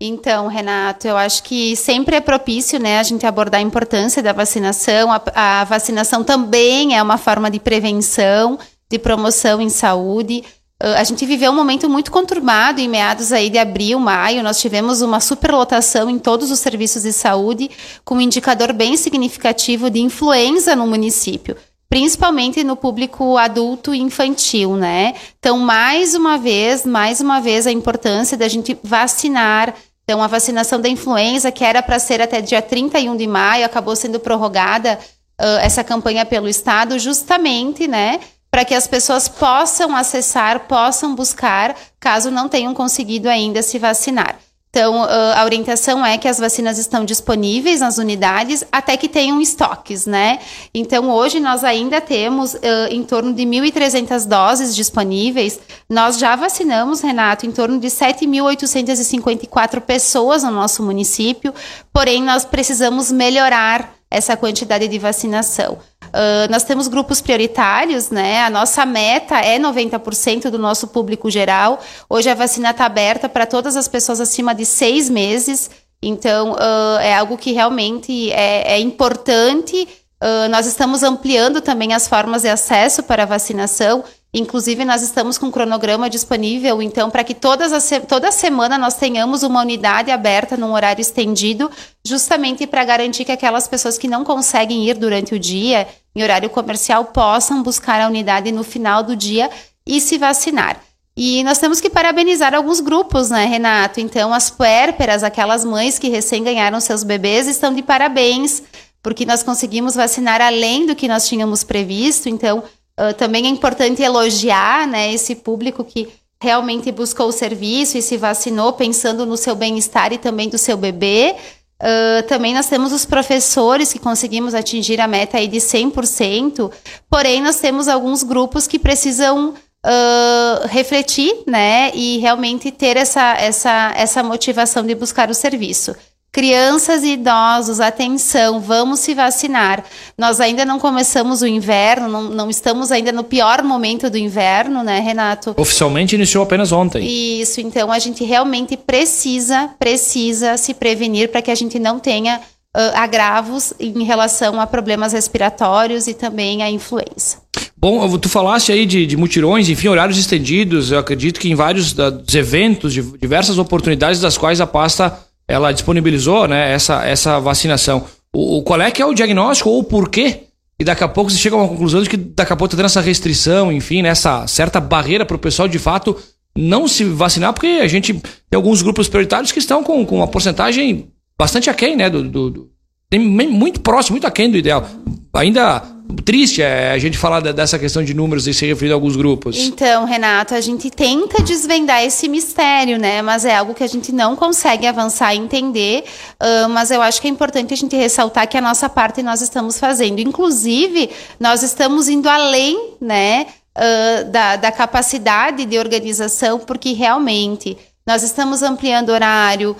Então, 0.00 0.46
Renato, 0.46 1.06
eu 1.06 1.14
acho 1.14 1.42
que 1.42 1.76
sempre 1.76 2.16
é 2.16 2.22
propício, 2.22 2.80
né, 2.80 2.98
a 2.98 3.02
gente 3.02 3.26
abordar 3.26 3.60
a 3.60 3.62
importância 3.62 4.22
da 4.22 4.32
vacinação. 4.32 5.12
A, 5.12 5.60
a 5.60 5.64
vacinação 5.64 6.24
também 6.24 6.96
é 6.96 7.02
uma 7.02 7.18
forma 7.18 7.50
de 7.50 7.60
prevenção, 7.60 8.58
de 8.90 8.98
promoção 8.98 9.60
em 9.60 9.68
saúde. 9.68 10.42
Uh, 10.82 10.96
a 10.96 11.04
gente 11.04 11.26
viveu 11.26 11.52
um 11.52 11.54
momento 11.54 11.86
muito 11.86 12.10
conturbado 12.10 12.80
em 12.80 12.88
meados 12.88 13.30
aí 13.30 13.50
de 13.50 13.58
abril, 13.58 14.00
maio. 14.00 14.42
Nós 14.42 14.58
tivemos 14.58 15.02
uma 15.02 15.20
superlotação 15.20 16.08
em 16.08 16.18
todos 16.18 16.50
os 16.50 16.60
serviços 16.60 17.02
de 17.02 17.12
saúde, 17.12 17.70
com 18.06 18.14
um 18.14 18.22
indicador 18.22 18.72
bem 18.72 18.96
significativo 18.96 19.90
de 19.90 20.00
influenza 20.00 20.74
no 20.74 20.86
município 20.86 21.58
principalmente 21.88 22.64
no 22.64 22.76
público 22.76 23.36
adulto 23.36 23.94
e 23.94 24.00
infantil, 24.00 24.76
né? 24.76 25.14
Então, 25.38 25.58
mais 25.58 26.14
uma 26.14 26.36
vez, 26.36 26.84
mais 26.84 27.20
uma 27.20 27.40
vez 27.40 27.66
a 27.66 27.72
importância 27.72 28.36
da 28.36 28.48
gente 28.48 28.78
vacinar. 28.82 29.74
Então, 30.04 30.22
a 30.22 30.26
vacinação 30.26 30.80
da 30.80 30.88
influenza, 30.88 31.50
que 31.50 31.64
era 31.64 31.82
para 31.82 31.98
ser 31.98 32.20
até 32.20 32.40
dia 32.40 32.62
31 32.62 33.16
de 33.16 33.26
maio, 33.26 33.64
acabou 33.64 33.96
sendo 33.96 34.20
prorrogada 34.20 34.98
uh, 35.40 35.58
essa 35.60 35.82
campanha 35.82 36.24
pelo 36.24 36.48
Estado, 36.48 36.98
justamente, 36.98 37.86
né? 37.86 38.20
Para 38.50 38.64
que 38.64 38.74
as 38.74 38.86
pessoas 38.86 39.28
possam 39.28 39.94
acessar, 39.94 40.60
possam 40.60 41.14
buscar, 41.14 41.76
caso 42.00 42.30
não 42.30 42.48
tenham 42.48 42.72
conseguido 42.72 43.28
ainda 43.28 43.62
se 43.62 43.78
vacinar. 43.78 44.36
Então, 44.76 45.02
a 45.04 45.42
orientação 45.42 46.04
é 46.04 46.18
que 46.18 46.28
as 46.28 46.36
vacinas 46.38 46.76
estão 46.76 47.02
disponíveis 47.02 47.80
nas 47.80 47.96
unidades 47.96 48.62
até 48.70 48.94
que 48.94 49.08
tenham 49.08 49.40
estoques, 49.40 50.04
né? 50.04 50.38
Então, 50.74 51.10
hoje 51.10 51.40
nós 51.40 51.64
ainda 51.64 51.98
temos 51.98 52.52
uh, 52.52 52.58
em 52.90 53.02
torno 53.02 53.32
de 53.32 53.42
1.300 53.44 54.26
doses 54.26 54.76
disponíveis. 54.76 55.58
Nós 55.88 56.18
já 56.18 56.36
vacinamos, 56.36 57.00
Renato, 57.00 57.46
em 57.46 57.52
torno 57.52 57.80
de 57.80 57.86
7.854 57.86 59.80
pessoas 59.80 60.42
no 60.42 60.50
nosso 60.50 60.82
município, 60.82 61.54
porém, 61.90 62.22
nós 62.22 62.44
precisamos 62.44 63.10
melhorar 63.10 63.94
essa 64.10 64.36
quantidade 64.36 64.88
de 64.88 64.98
vacinação. 64.98 65.78
Uh, 66.16 66.50
nós 66.50 66.64
temos 66.64 66.88
grupos 66.88 67.20
prioritários, 67.20 68.08
né? 68.08 68.42
A 68.42 68.48
nossa 68.48 68.86
meta 68.86 69.38
é 69.38 69.58
90% 69.58 70.48
do 70.48 70.58
nosso 70.58 70.88
público 70.88 71.30
geral. 71.30 71.78
Hoje 72.08 72.30
a 72.30 72.34
vacina 72.34 72.70
está 72.70 72.86
aberta 72.86 73.28
para 73.28 73.44
todas 73.44 73.76
as 73.76 73.86
pessoas 73.86 74.18
acima 74.18 74.54
de 74.54 74.64
seis 74.64 75.10
meses. 75.10 75.70
Então, 76.02 76.52
uh, 76.52 76.98
é 77.00 77.14
algo 77.14 77.36
que 77.36 77.52
realmente 77.52 78.32
é, 78.32 78.76
é 78.76 78.80
importante. 78.80 79.86
Uh, 80.22 80.48
nós 80.48 80.64
estamos 80.66 81.02
ampliando 81.02 81.60
também 81.60 81.92
as 81.92 82.08
formas 82.08 82.42
de 82.42 82.48
acesso 82.48 83.02
para 83.02 83.24
a 83.24 83.26
vacinação. 83.26 84.02
Inclusive, 84.38 84.84
nós 84.84 85.00
estamos 85.00 85.38
com 85.38 85.46
um 85.46 85.50
cronograma 85.50 86.10
disponível, 86.10 86.82
então, 86.82 87.08
para 87.08 87.24
que 87.24 87.32
todas 87.32 87.72
as, 87.72 87.90
toda 88.06 88.30
semana 88.30 88.76
nós 88.76 88.92
tenhamos 88.92 89.42
uma 89.42 89.62
unidade 89.62 90.10
aberta 90.10 90.58
num 90.58 90.74
horário 90.74 91.00
estendido, 91.00 91.70
justamente 92.06 92.66
para 92.66 92.84
garantir 92.84 93.24
que 93.24 93.32
aquelas 93.32 93.66
pessoas 93.66 93.96
que 93.96 94.06
não 94.06 94.24
conseguem 94.24 94.86
ir 94.86 94.98
durante 94.98 95.34
o 95.34 95.38
dia, 95.38 95.88
em 96.14 96.22
horário 96.22 96.50
comercial, 96.50 97.06
possam 97.06 97.62
buscar 97.62 97.98
a 97.98 98.08
unidade 98.08 98.52
no 98.52 98.62
final 98.62 99.02
do 99.02 99.16
dia 99.16 99.48
e 99.86 100.02
se 100.02 100.18
vacinar. 100.18 100.82
E 101.16 101.42
nós 101.42 101.56
temos 101.56 101.80
que 101.80 101.88
parabenizar 101.88 102.54
alguns 102.54 102.80
grupos, 102.80 103.30
né, 103.30 103.46
Renato? 103.46 104.00
Então, 104.00 104.34
as 104.34 104.50
puérperas, 104.50 105.24
aquelas 105.24 105.64
mães 105.64 105.98
que 105.98 106.10
recém 106.10 106.44
ganharam 106.44 106.78
seus 106.78 107.02
bebês, 107.02 107.46
estão 107.46 107.72
de 107.72 107.82
parabéns, 107.82 108.62
porque 109.02 109.24
nós 109.24 109.42
conseguimos 109.42 109.94
vacinar 109.94 110.42
além 110.42 110.84
do 110.84 110.94
que 110.94 111.08
nós 111.08 111.26
tínhamos 111.26 111.64
previsto. 111.64 112.28
Então, 112.28 112.62
Uh, 112.98 113.12
também 113.14 113.46
é 113.46 113.48
importante 113.48 114.02
elogiar 114.02 114.86
né, 114.86 115.12
esse 115.12 115.34
público 115.34 115.84
que 115.84 116.08
realmente 116.40 116.90
buscou 116.92 117.28
o 117.28 117.32
serviço 117.32 117.98
e 117.98 118.02
se 118.02 118.16
vacinou 118.16 118.72
pensando 118.72 119.26
no 119.26 119.36
seu 119.36 119.54
bem-estar 119.54 120.12
e 120.12 120.18
também 120.18 120.48
do 120.48 120.58
seu 120.58 120.76
bebê. 120.76 121.34
Uh, 121.82 122.26
também 122.26 122.54
nós 122.54 122.66
temos 122.66 122.92
os 122.92 123.04
professores 123.04 123.92
que 123.92 123.98
conseguimos 123.98 124.54
atingir 124.54 124.98
a 125.00 125.06
meta 125.06 125.36
aí 125.36 125.46
de 125.46 125.58
100%, 125.58 126.72
porém 127.10 127.42
nós 127.42 127.60
temos 127.60 127.86
alguns 127.86 128.22
grupos 128.22 128.66
que 128.66 128.78
precisam 128.78 129.50
uh, 129.50 130.66
refletir 130.68 131.42
né, 131.46 131.90
e 131.94 132.18
realmente 132.18 132.70
ter 132.70 132.96
essa, 132.96 133.34
essa, 133.34 133.92
essa 133.94 134.22
motivação 134.22 134.86
de 134.86 134.94
buscar 134.94 135.28
o 135.30 135.34
serviço. 135.34 135.94
Crianças 136.36 137.02
e 137.02 137.14
idosos, 137.14 137.80
atenção, 137.80 138.60
vamos 138.60 139.00
se 139.00 139.14
vacinar. 139.14 139.82
Nós 140.18 140.38
ainda 140.38 140.66
não 140.66 140.78
começamos 140.78 141.40
o 141.40 141.46
inverno, 141.46 142.08
não, 142.08 142.24
não, 142.24 142.50
estamos 142.50 142.92
ainda 142.92 143.10
no 143.10 143.24
pior 143.24 143.62
momento 143.62 144.10
do 144.10 144.18
inverno, 144.18 144.84
né, 144.84 145.00
Renato? 145.00 145.54
Oficialmente 145.56 146.14
iniciou 146.14 146.44
apenas 146.44 146.72
ontem. 146.72 147.02
Isso, 147.40 147.62
então 147.62 147.90
a 147.90 147.98
gente 147.98 148.22
realmente 148.22 148.76
precisa, 148.76 149.70
precisa 149.78 150.58
se 150.58 150.74
prevenir 150.74 151.30
para 151.30 151.40
que 151.40 151.50
a 151.50 151.54
gente 151.54 151.78
não 151.78 151.98
tenha 151.98 152.36
uh, 152.36 152.80
agravos 152.94 153.72
em 153.80 154.04
relação 154.04 154.60
a 154.60 154.66
problemas 154.66 155.14
respiratórios 155.14 156.06
e 156.06 156.12
também 156.12 156.62
a 156.62 156.70
influenza. 156.70 157.38
Bom, 157.78 158.18
tu 158.18 158.28
falaste 158.28 158.72
aí 158.72 158.84
de, 158.84 159.06
de 159.06 159.16
mutirões, 159.16 159.70
enfim, 159.70 159.88
horários 159.88 160.18
estendidos. 160.18 160.92
Eu 160.92 160.98
acredito 160.98 161.40
que 161.40 161.48
em 161.48 161.54
vários 161.54 161.94
dos 161.94 162.34
eventos, 162.34 162.92
diversas 162.92 163.56
oportunidades 163.56 164.20
das 164.20 164.36
quais 164.36 164.60
a 164.60 164.66
pasta 164.66 165.25
ela 165.48 165.72
disponibilizou 165.72 166.48
né, 166.48 166.72
essa, 166.72 167.04
essa 167.04 167.38
vacinação. 167.38 168.04
O, 168.32 168.58
o, 168.58 168.62
qual 168.62 168.80
é 168.80 168.90
que 168.90 169.00
é 169.00 169.06
o 169.06 169.14
diagnóstico 169.14 169.70
ou 169.70 169.80
o 169.80 169.84
porquê? 169.84 170.44
E 170.78 170.84
daqui 170.84 171.04
a 171.04 171.08
pouco 171.08 171.30
você 171.30 171.38
chega 171.38 171.56
a 171.56 171.58
uma 171.58 171.68
conclusão 171.68 172.02
de 172.02 172.10
que 172.10 172.16
daqui 172.16 172.52
a 172.52 172.56
pouco 172.56 172.66
está 172.66 172.76
tendo 172.76 172.86
essa 172.86 173.00
restrição, 173.00 173.72
enfim, 173.72 174.02
né, 174.02 174.12
certa 174.46 174.78
barreira 174.78 175.24
para 175.24 175.36
o 175.36 175.38
pessoal 175.38 175.66
de 175.66 175.78
fato 175.78 176.16
não 176.56 176.88
se 176.88 177.04
vacinar, 177.04 177.52
porque 177.52 177.66
a 177.66 177.86
gente 177.86 178.14
tem 178.14 178.56
alguns 178.56 178.82
grupos 178.82 179.08
prioritários 179.08 179.52
que 179.52 179.58
estão 179.58 179.82
com, 179.82 180.04
com 180.04 180.16
uma 180.16 180.26
porcentagem 180.26 181.08
bastante 181.38 181.68
aquém, 181.68 181.96
né? 181.96 182.08
Do, 182.08 182.22
do, 182.22 182.50
do, 182.50 182.70
muito 183.18 183.80
próximo, 183.80 184.14
muito 184.14 184.26
aquém 184.26 184.50
do 184.50 184.56
ideal. 184.56 184.88
Ainda 185.34 185.82
triste 186.24 186.62
é 186.62 186.90
a 186.90 186.98
gente 186.98 187.18
falar 187.18 187.40
dessa 187.40 187.78
questão 187.78 188.02
de 188.02 188.14
números 188.14 188.46
e 188.46 188.54
se 188.54 188.66
referir 188.66 188.92
a 188.92 188.94
alguns 188.94 189.16
grupos. 189.16 189.56
Então, 189.56 190.04
Renato, 190.04 190.54
a 190.54 190.60
gente 190.60 190.90
tenta 190.90 191.42
desvendar 191.42 192.02
esse 192.02 192.28
mistério, 192.28 192.98
né? 192.98 193.22
Mas 193.22 193.44
é 193.44 193.56
algo 193.56 193.74
que 193.74 193.82
a 193.82 193.86
gente 193.86 194.12
não 194.12 194.36
consegue 194.36 194.86
avançar 194.86 195.34
e 195.34 195.38
entender. 195.38 196.04
Uh, 196.40 196.68
mas 196.68 196.90
eu 196.90 197.02
acho 197.02 197.20
que 197.20 197.26
é 197.26 197.30
importante 197.30 197.74
a 197.74 197.76
gente 197.76 197.96
ressaltar 197.96 198.48
que 198.48 198.56
a 198.56 198.60
nossa 198.60 198.88
parte 198.88 199.22
nós 199.22 199.40
estamos 199.40 199.78
fazendo. 199.78 200.20
Inclusive, 200.20 201.10
nós 201.38 201.62
estamos 201.62 202.08
indo 202.08 202.28
além, 202.28 202.94
né? 203.00 203.46
Uh, 203.76 204.30
da, 204.30 204.56
da 204.56 204.72
capacidade 204.72 205.66
de 205.66 205.78
organização, 205.78 206.58
porque 206.58 206.94
realmente 206.94 207.76
nós 208.06 208.22
estamos 208.22 208.62
ampliando 208.62 209.08
horário, 209.08 209.76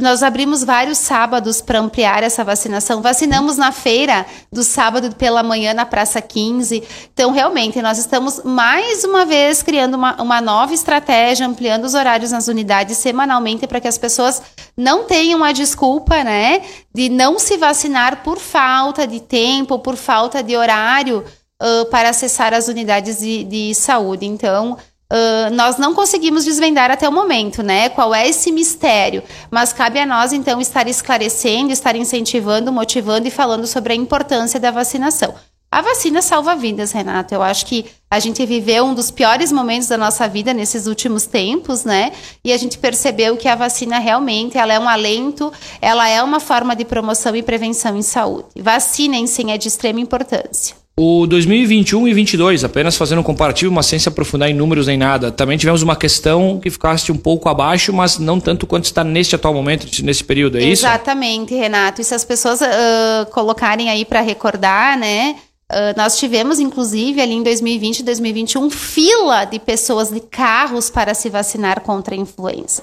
nós 0.00 0.24
abrimos 0.24 0.64
vários 0.64 0.98
sábados 0.98 1.60
para 1.60 1.78
ampliar 1.78 2.24
essa 2.24 2.42
vacinação. 2.42 3.00
Vacinamos 3.00 3.56
na 3.56 3.70
feira 3.70 4.26
do 4.52 4.64
sábado 4.64 5.14
pela 5.14 5.40
manhã 5.44 5.72
na 5.72 5.86
Praça 5.86 6.20
15. 6.20 6.82
Então, 7.12 7.30
realmente, 7.30 7.80
nós 7.80 7.96
estamos 7.96 8.42
mais 8.42 9.04
uma 9.04 9.24
vez 9.24 9.62
criando 9.62 9.94
uma, 9.94 10.20
uma 10.20 10.40
nova 10.40 10.74
estratégia, 10.74 11.46
ampliando 11.46 11.84
os 11.84 11.94
horários 11.94 12.32
nas 12.32 12.48
unidades 12.48 12.96
semanalmente 12.96 13.68
para 13.68 13.80
que 13.80 13.86
as 13.86 13.96
pessoas 13.96 14.42
não 14.76 15.04
tenham 15.04 15.44
a 15.44 15.52
desculpa, 15.52 16.24
né, 16.24 16.62
de 16.92 17.08
não 17.08 17.38
se 17.38 17.56
vacinar 17.56 18.24
por 18.24 18.40
falta 18.40 19.06
de 19.06 19.20
tempo, 19.20 19.78
por 19.78 19.94
falta 19.94 20.42
de 20.42 20.56
horário 20.56 21.24
uh, 21.62 21.84
para 21.86 22.08
acessar 22.08 22.52
as 22.52 22.66
unidades 22.66 23.20
de, 23.20 23.44
de 23.44 23.74
saúde. 23.76 24.26
Então, 24.26 24.76
Uh, 25.12 25.52
nós 25.52 25.76
não 25.76 25.92
conseguimos 25.92 26.44
desvendar 26.44 26.90
até 26.90 27.08
o 27.08 27.12
momento, 27.12 27.64
né? 27.64 27.88
Qual 27.88 28.14
é 28.14 28.28
esse 28.28 28.52
mistério? 28.52 29.24
Mas 29.50 29.72
cabe 29.72 29.98
a 29.98 30.06
nós, 30.06 30.32
então, 30.32 30.60
estar 30.60 30.86
esclarecendo, 30.86 31.72
estar 31.72 31.96
incentivando, 31.96 32.70
motivando 32.70 33.26
e 33.26 33.30
falando 33.30 33.66
sobre 33.66 33.92
a 33.92 33.96
importância 33.96 34.60
da 34.60 34.70
vacinação. 34.70 35.34
A 35.72 35.82
vacina 35.82 36.20
salva 36.20 36.56
vidas, 36.56 36.90
Renato. 36.90 37.32
Eu 37.32 37.42
acho 37.42 37.64
que 37.64 37.86
a 38.10 38.18
gente 38.18 38.44
viveu 38.44 38.84
um 38.84 38.94
dos 38.94 39.10
piores 39.10 39.52
momentos 39.52 39.86
da 39.86 39.96
nossa 39.96 40.26
vida 40.26 40.52
nesses 40.52 40.86
últimos 40.88 41.26
tempos, 41.26 41.84
né? 41.84 42.12
E 42.44 42.52
a 42.52 42.56
gente 42.56 42.76
percebeu 42.76 43.36
que 43.36 43.46
a 43.46 43.54
vacina 43.54 44.00
realmente 44.00 44.58
ela 44.58 44.72
é 44.72 44.80
um 44.80 44.88
alento, 44.88 45.52
ela 45.80 46.08
é 46.08 46.20
uma 46.22 46.40
forma 46.40 46.74
de 46.74 46.84
promoção 46.84 47.36
e 47.36 47.42
prevenção 47.42 47.96
em 47.96 48.02
saúde. 48.02 48.48
Vacina 48.56 49.16
em 49.16 49.28
si 49.28 49.48
é 49.48 49.56
de 49.56 49.68
extrema 49.68 50.00
importância. 50.00 50.79
O 50.96 51.26
2021 51.26 52.08
e 52.08 52.12
22, 52.12 52.62
apenas 52.62 52.96
fazendo 52.96 53.20
um 53.20 53.22
comparativo, 53.22 53.72
mas 53.72 53.86
sem 53.86 53.98
se 53.98 54.08
aprofundar 54.08 54.50
em 54.50 54.54
números 54.54 54.86
nem 54.86 54.98
nada. 54.98 55.30
Também 55.30 55.56
tivemos 55.56 55.82
uma 55.82 55.96
questão 55.96 56.60
que 56.60 56.68
ficasse 56.68 57.10
um 57.10 57.16
pouco 57.16 57.48
abaixo, 57.48 57.92
mas 57.92 58.18
não 58.18 58.38
tanto 58.38 58.66
quanto 58.66 58.84
está 58.84 59.02
neste 59.02 59.34
atual 59.34 59.54
momento, 59.54 59.86
nesse 60.02 60.22
período, 60.22 60.58
é 60.58 60.62
Exatamente, 60.64 60.72
isso? 60.72 60.86
Exatamente, 60.86 61.54
Renato. 61.54 62.00
E 62.02 62.04
se 62.04 62.14
as 62.14 62.24
pessoas 62.24 62.60
uh, 62.60 63.30
colocarem 63.30 63.88
aí 63.88 64.04
para 64.04 64.20
recordar, 64.20 64.98
né? 64.98 65.36
Uh, 65.70 65.96
nós 65.96 66.18
tivemos, 66.18 66.58
inclusive, 66.58 67.20
ali 67.20 67.34
em 67.34 67.42
2020 67.44 68.00
e 68.00 68.02
2021, 68.02 68.68
fila 68.68 69.44
de 69.44 69.58
pessoas 69.60 70.10
de 70.10 70.20
carros 70.20 70.90
para 70.90 71.14
se 71.14 71.30
vacinar 71.30 71.80
contra 71.80 72.14
a 72.14 72.18
influenza. 72.18 72.82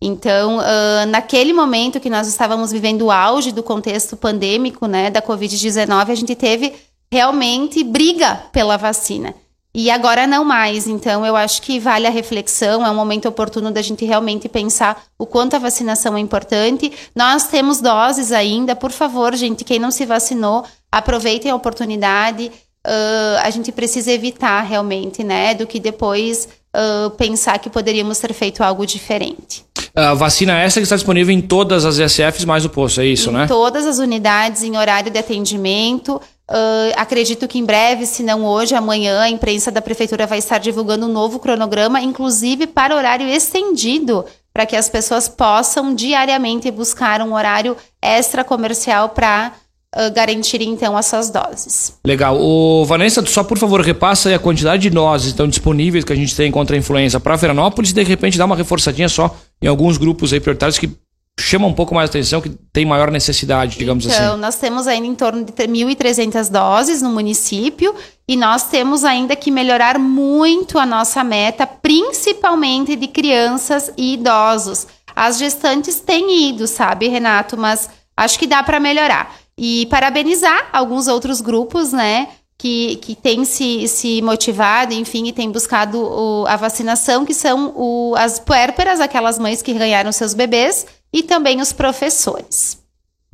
Então, 0.00 0.58
uh, 0.58 1.06
naquele 1.08 1.52
momento 1.52 1.98
que 1.98 2.08
nós 2.08 2.28
estávamos 2.28 2.70
vivendo 2.70 3.02
o 3.02 3.10
auge 3.10 3.50
do 3.50 3.64
contexto 3.64 4.16
pandêmico, 4.16 4.86
né, 4.86 5.10
da 5.10 5.20
Covid-19, 5.20 6.10
a 6.10 6.14
gente 6.14 6.36
teve 6.36 6.72
realmente 7.10 7.82
briga 7.82 8.34
pela 8.52 8.76
vacina. 8.76 9.34
E 9.74 9.90
agora 9.90 10.26
não 10.26 10.44
mais. 10.44 10.86
Então, 10.86 11.24
eu 11.24 11.36
acho 11.36 11.62
que 11.62 11.78
vale 11.78 12.06
a 12.06 12.10
reflexão, 12.10 12.84
é 12.84 12.90
um 12.90 12.94
momento 12.94 13.28
oportuno 13.28 13.70
da 13.70 13.82
gente 13.82 14.04
realmente 14.04 14.48
pensar 14.48 15.04
o 15.18 15.26
quanto 15.26 15.54
a 15.54 15.58
vacinação 15.58 16.16
é 16.16 16.20
importante. 16.20 16.90
Nós 17.14 17.48
temos 17.48 17.80
doses 17.80 18.32
ainda, 18.32 18.74
por 18.74 18.90
favor, 18.90 19.34
gente, 19.36 19.64
quem 19.64 19.78
não 19.78 19.90
se 19.90 20.04
vacinou, 20.04 20.64
aproveitem 20.90 21.50
a 21.50 21.54
oportunidade. 21.54 22.50
Uh, 22.86 23.38
a 23.42 23.50
gente 23.50 23.70
precisa 23.70 24.10
evitar 24.10 24.62
realmente, 24.62 25.22
né, 25.22 25.54
do 25.54 25.66
que 25.66 25.78
depois 25.78 26.48
uh, 26.74 27.10
pensar 27.10 27.58
que 27.58 27.68
poderíamos 27.68 28.18
ter 28.18 28.32
feito 28.32 28.62
algo 28.62 28.86
diferente. 28.86 29.64
A 29.94 30.14
vacina 30.14 30.58
essa 30.58 30.80
que 30.80 30.84
está 30.84 30.96
disponível 30.96 31.34
em 31.34 31.40
todas 31.40 31.84
as 31.84 31.98
SFs 31.98 32.44
mais 32.44 32.64
o 32.64 32.68
posto, 32.68 33.00
é 33.00 33.06
isso, 33.06 33.30
em 33.30 33.34
né? 33.34 33.44
Em 33.44 33.48
todas 33.48 33.86
as 33.86 33.98
unidades, 33.98 34.62
em 34.62 34.76
horário 34.76 35.10
de 35.10 35.18
atendimento. 35.18 36.20
Uh, 36.50 36.92
acredito 36.96 37.46
que 37.46 37.58
em 37.58 37.64
breve, 37.64 38.06
se 38.06 38.22
não 38.22 38.44
hoje, 38.44 38.74
amanhã, 38.74 39.20
a 39.20 39.28
imprensa 39.28 39.70
da 39.70 39.82
prefeitura 39.82 40.26
vai 40.26 40.38
estar 40.38 40.58
divulgando 40.58 41.06
um 41.06 41.12
novo 41.12 41.38
cronograma, 41.38 42.00
inclusive 42.00 42.66
para 42.66 42.96
horário 42.96 43.28
estendido, 43.28 44.24
para 44.52 44.64
que 44.64 44.74
as 44.74 44.88
pessoas 44.88 45.28
possam 45.28 45.94
diariamente 45.94 46.70
buscar 46.70 47.20
um 47.20 47.34
horário 47.34 47.76
extra 48.00 48.42
comercial 48.42 49.10
para 49.10 49.52
uh, 49.94 50.10
garantir 50.14 50.62
então 50.62 50.96
as 50.96 51.04
suas 51.04 51.28
doses. 51.28 51.98
Legal. 52.04 52.40
O 52.40 52.82
Vanessa, 52.86 53.24
só 53.26 53.44
por 53.44 53.58
favor 53.58 53.82
repassa 53.82 54.34
a 54.34 54.38
quantidade 54.38 54.82
de 54.82 54.90
doses 54.90 55.32
então 55.32 55.46
disponíveis 55.46 56.02
que 56.02 56.12
a 56.12 56.16
gente 56.16 56.34
tem 56.34 56.50
contra 56.50 56.74
a 56.74 56.78
influenza 56.78 57.20
para 57.20 57.36
Veranópolis 57.36 57.90
e 57.90 57.94
de 57.94 58.02
repente 58.02 58.38
dá 58.38 58.46
uma 58.46 58.56
reforçadinha 58.56 59.08
só 59.08 59.36
em 59.60 59.66
alguns 59.66 59.98
grupos 59.98 60.32
aí 60.32 60.40
prioritários 60.40 60.78
que 60.78 60.90
chama 61.38 61.66
um 61.66 61.72
pouco 61.72 61.94
mais 61.94 62.10
atenção, 62.10 62.40
que 62.40 62.50
tem 62.72 62.84
maior 62.84 63.10
necessidade, 63.10 63.78
digamos 63.78 64.04
então, 64.04 64.16
assim? 64.16 64.24
Então, 64.24 64.36
nós 64.36 64.56
temos 64.56 64.86
ainda 64.86 65.06
em 65.06 65.14
torno 65.14 65.44
de 65.44 65.52
1.300 65.52 66.50
doses 66.50 67.00
no 67.00 67.10
município 67.10 67.94
e 68.26 68.36
nós 68.36 68.64
temos 68.64 69.04
ainda 69.04 69.34
que 69.34 69.50
melhorar 69.50 69.98
muito 69.98 70.78
a 70.78 70.84
nossa 70.84 71.22
meta, 71.24 71.66
principalmente 71.66 72.96
de 72.96 73.06
crianças 73.06 73.90
e 73.96 74.14
idosos. 74.14 74.86
As 75.14 75.38
gestantes 75.38 76.00
têm 76.00 76.50
ido, 76.50 76.66
sabe, 76.66 77.08
Renato, 77.08 77.56
mas 77.56 77.88
acho 78.16 78.38
que 78.38 78.46
dá 78.46 78.62
para 78.62 78.78
melhorar. 78.78 79.34
E 79.56 79.86
parabenizar 79.86 80.68
alguns 80.72 81.08
outros 81.08 81.40
grupos, 81.40 81.92
né? 81.92 82.28
Que, 82.56 82.96
que 82.96 83.14
têm 83.14 83.44
se, 83.44 83.86
se 83.86 84.20
motivado, 84.20 84.92
enfim, 84.92 85.28
e 85.28 85.32
têm 85.32 85.50
buscado 85.50 86.00
o, 86.00 86.44
a 86.48 86.56
vacinação, 86.56 87.24
que 87.24 87.32
são 87.32 87.72
o, 87.76 88.14
as 88.16 88.40
puérperas, 88.40 89.00
aquelas 89.00 89.38
mães 89.38 89.62
que 89.62 89.72
ganharam 89.72 90.10
seus 90.10 90.34
bebês, 90.34 90.84
e 91.12 91.22
também 91.22 91.60
os 91.60 91.72
professores. 91.72 92.78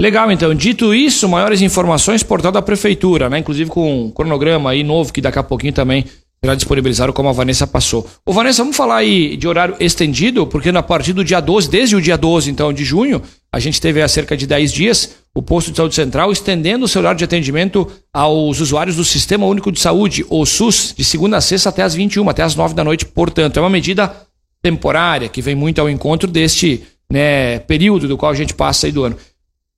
Legal, 0.01 0.31
então. 0.31 0.55
Dito 0.55 0.93
isso, 0.93 1.29
maiores 1.29 1.63
informações, 1.63 2.23
portal 2.23 2.51
da 2.51 2.61
Prefeitura, 2.61 3.31
né? 3.31 3.39
Inclusive 3.39 3.71
com 3.71 4.07
um 4.07 4.11
cronograma 4.11 4.71
aí 4.71 4.83
novo 4.83 5.13
que 5.13 5.21
daqui 5.21 5.39
a 5.39 5.43
pouquinho 5.43 5.73
também 5.73 6.05
será 6.45 6.55
disponibilizado, 6.55 7.13
como 7.13 7.29
a 7.29 7.33
Vanessa 7.33 7.67
passou. 7.67 8.07
Ô, 8.27 8.33
Vanessa, 8.33 8.63
vamos 8.63 8.77
falar 8.77 8.97
aí 8.97 9.35
de 9.37 9.49
horário 9.49 9.77
estendido, 9.81 10.47
porque 10.47 10.69
a 10.69 10.83
partir 10.83 11.15
do 11.15 11.25
dia 11.25 11.41
12, 11.41 11.71
desde 11.71 11.97
o 11.97 12.03
dia 12.03 12.19
12, 12.19 12.51
então, 12.51 12.71
de 12.71 12.85
junho, 12.85 13.23
a 13.51 13.59
gente 13.59 13.81
teve 13.81 14.03
há 14.03 14.09
cerca 14.09 14.37
de 14.37 14.47
10 14.47 14.73
dias 14.73 15.17
o 15.35 15.41
posto 15.41 15.71
de 15.71 15.77
saúde 15.79 15.95
central 15.95 16.31
estendendo 16.31 16.85
o 16.85 16.89
seu 16.89 17.01
horário 17.01 17.17
de 17.17 17.25
atendimento 17.25 17.91
aos 18.13 18.61
usuários 18.61 18.97
do 18.97 19.05
Sistema 19.05 19.47
Único 19.47 19.73
de 19.73 19.81
Saúde, 19.81 20.27
o 20.29 20.45
SUS, 20.45 20.93
de 20.95 21.05
segunda 21.05 21.39
a 21.39 21.41
sexta 21.41 21.71
até 21.71 21.83
as 21.83 21.95
21, 21.95 22.29
até 22.29 22.43
as 22.43 22.55
9 22.55 22.75
da 22.75 22.85
noite, 22.85 23.07
portanto. 23.07 23.57
É 23.57 23.61
uma 23.61 23.71
medida 23.71 24.15
temporária 24.63 25.29
que 25.29 25.41
vem 25.41 25.55
muito 25.55 25.81
ao 25.81 25.89
encontro 25.89 26.31
deste 26.31 26.85
né, 27.15 27.61
período 27.61 28.09
do 28.09 28.19
qual 28.19 28.33
a 28.33 28.35
gente 28.35 28.53
passa 28.53 28.87
aí 28.89 28.93
do 28.93 29.05
ano. 29.05 29.17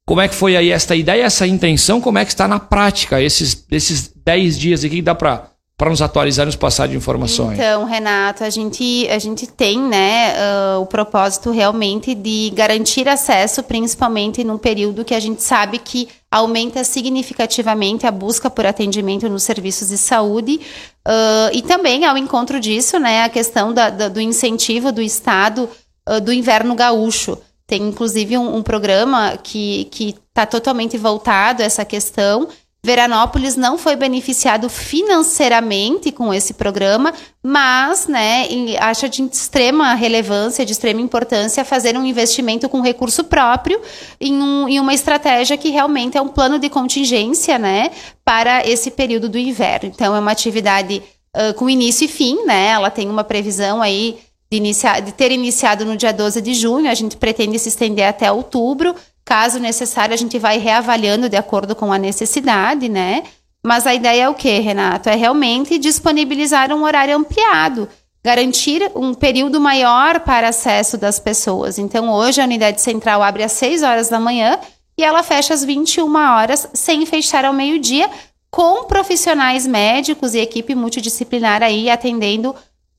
Como 0.07 0.23
é 0.23 0.29
que 0.29 0.35
foi 0.35 0.57
aí 0.57 0.71
esta 0.71 0.97
ideia, 0.97 1.25
essa 1.25 1.47
intenção, 1.47 2.01
como 2.01 2.17
é 2.17 2.25
que 2.25 2.31
está 2.31 2.49
na 2.49 2.59
prática 2.59 3.21
esses, 3.21 3.67
esses 3.71 4.11
10 4.25 4.59
dias 4.59 4.85
aqui 4.85 4.97
que 4.97 5.03
dá 5.03 5.15
para 5.15 5.51
para 5.79 5.91
nos 5.91 6.01
atualizar 6.01 6.47
nos 6.47 6.57
passar 6.57 6.89
de 6.89 6.97
informações. 6.97 7.59
Então, 7.59 7.85
Renato, 7.85 8.43
a 8.43 8.49
gente, 8.49 9.07
a 9.11 9.19
gente 9.19 9.47
tem 9.47 9.79
né, 9.79 10.33
uh, 10.33 10.81
o 10.81 10.87
propósito 10.87 11.51
realmente 11.51 12.15
de 12.15 12.51
garantir 12.55 13.07
acesso, 13.07 13.63
principalmente 13.63 14.43
num 14.43 14.57
período 14.57 15.05
que 15.05 15.15
a 15.15 15.21
gente 15.21 15.43
sabe 15.43 15.79
que 15.79 16.09
aumenta 16.31 16.83
significativamente 16.83 18.07
a 18.07 18.11
busca 18.11 18.49
por 18.49 18.65
atendimento 18.65 19.29
nos 19.29 19.43
serviços 19.43 19.89
de 19.89 19.99
saúde. 19.99 20.61
Uh, 21.07 21.53
e 21.53 21.61
também, 21.61 22.07
ao 22.07 22.17
encontro 22.17 22.59
disso, 22.59 22.99
né, 22.99 23.25
a 23.25 23.29
questão 23.29 23.75
da, 23.75 23.91
da, 23.91 24.09
do 24.09 24.19
incentivo 24.19 24.91
do 24.91 25.03
Estado 25.03 25.69
uh, 26.09 26.21
do 26.21 26.33
inverno 26.33 26.75
gaúcho. 26.75 27.39
Tem 27.67 27.83
inclusive 27.83 28.39
um, 28.39 28.57
um 28.57 28.63
programa 28.63 29.37
que 29.43 29.89
está 30.29 30.47
totalmente 30.47 30.97
voltado 30.97 31.63
a 31.63 31.67
essa 31.67 31.85
questão. 31.85 32.49
Veranópolis 32.87 33.57
não 33.57 33.77
foi 33.77 33.97
beneficiado 33.97 34.69
financeiramente 34.69 36.13
com 36.13 36.33
esse 36.33 36.55
programa, 36.55 37.13
mas 37.43 38.07
né, 38.07 38.47
acha 38.79 39.09
de 39.09 39.23
extrema 39.25 39.95
relevância, 39.95 40.65
de 40.65 40.71
extrema 40.71 41.01
importância 41.01 41.65
fazer 41.65 41.97
um 41.99 42.07
investimento 42.07 42.69
com 42.69 42.81
recurso 42.81 43.25
próprio 43.25 43.81
em, 44.21 44.41
um, 44.41 44.69
em 44.69 44.79
uma 44.79 44.95
estratégia 44.95 45.57
que 45.57 45.71
realmente 45.71 46.17
é 46.17 46.23
um 46.23 46.29
plano 46.29 46.61
de 46.61 46.71
contingência 46.71 47.59
né, 47.59 47.91
para 48.25 48.65
esse 48.65 48.93
período 48.93 49.29
do 49.29 49.37
inverno. 49.37 49.91
Então, 49.93 50.15
é 50.15 50.21
uma 50.21 50.31
atividade 50.31 51.03
uh, 51.37 51.53
com 51.55 51.69
início 51.69 52.05
e 52.05 52.09
fim, 52.09 52.45
né? 52.45 52.69
Ela 52.69 52.91
tem 52.91 53.11
uma 53.11 53.25
previsão 53.25 53.83
aí 53.83 54.19
de, 54.51 54.61
de 54.61 55.13
ter 55.13 55.33
iniciado 55.33 55.85
no 55.85 55.97
dia 55.97 56.13
12 56.13 56.41
de 56.41 56.55
junho, 56.55 56.91
a 56.91 56.95
gente 56.95 57.17
pretende 57.17 57.59
se 57.59 57.69
estender 57.69 58.07
até 58.07 58.31
outubro. 58.31 58.95
Caso 59.25 59.59
necessário, 59.59 60.15
a 60.15 60.17
gente 60.17 60.39
vai 60.39 60.59
reavaliando 60.59 61.29
de 61.29 61.37
acordo 61.37 61.75
com 61.75 61.93
a 61.93 61.99
necessidade, 61.99 62.89
né? 62.89 63.25
Mas 63.65 63.85
a 63.85 63.93
ideia 63.93 64.23
é 64.23 64.29
o 64.29 64.35
que, 64.35 64.61
Renato? 64.61 65.09
É 65.09 65.17
realmente 65.17 65.79
disponibilizar 65.79 66.73
um 66.73 66.85
horário 66.85 67.17
ampliado, 67.17 67.89
garantir 68.25 68.89
um 68.95 69.13
período 69.13 69.61
maior 69.61 70.21
para 70.21 70.51
acesso 70.51 70.97
das 70.97 71.19
pessoas. 71.19 71.77
Então, 71.77 72.13
hoje 72.13 72.41
a 72.41 72.45
unidade 72.45 72.81
central 72.81 73.25
abre 73.25 73.43
às 73.43 73.53
6 73.53 73.83
horas 73.83 74.09
da 74.09 74.21
manhã 74.21 74.61
e 74.97 75.03
ela 75.03 75.25
fecha 75.25 75.53
às 75.53 75.65
21 75.65 76.15
horas, 76.15 76.69
sem 76.73 77.05
fechar 77.05 77.45
ao 77.45 77.53
meio-dia, 77.53 78.09
com 78.51 78.85
profissionais 78.85 79.67
médicos 79.67 80.35
e 80.35 80.39
equipe 80.39 80.75
multidisciplinar 80.75 81.63
aí 81.63 81.91
atendendo 81.91 82.55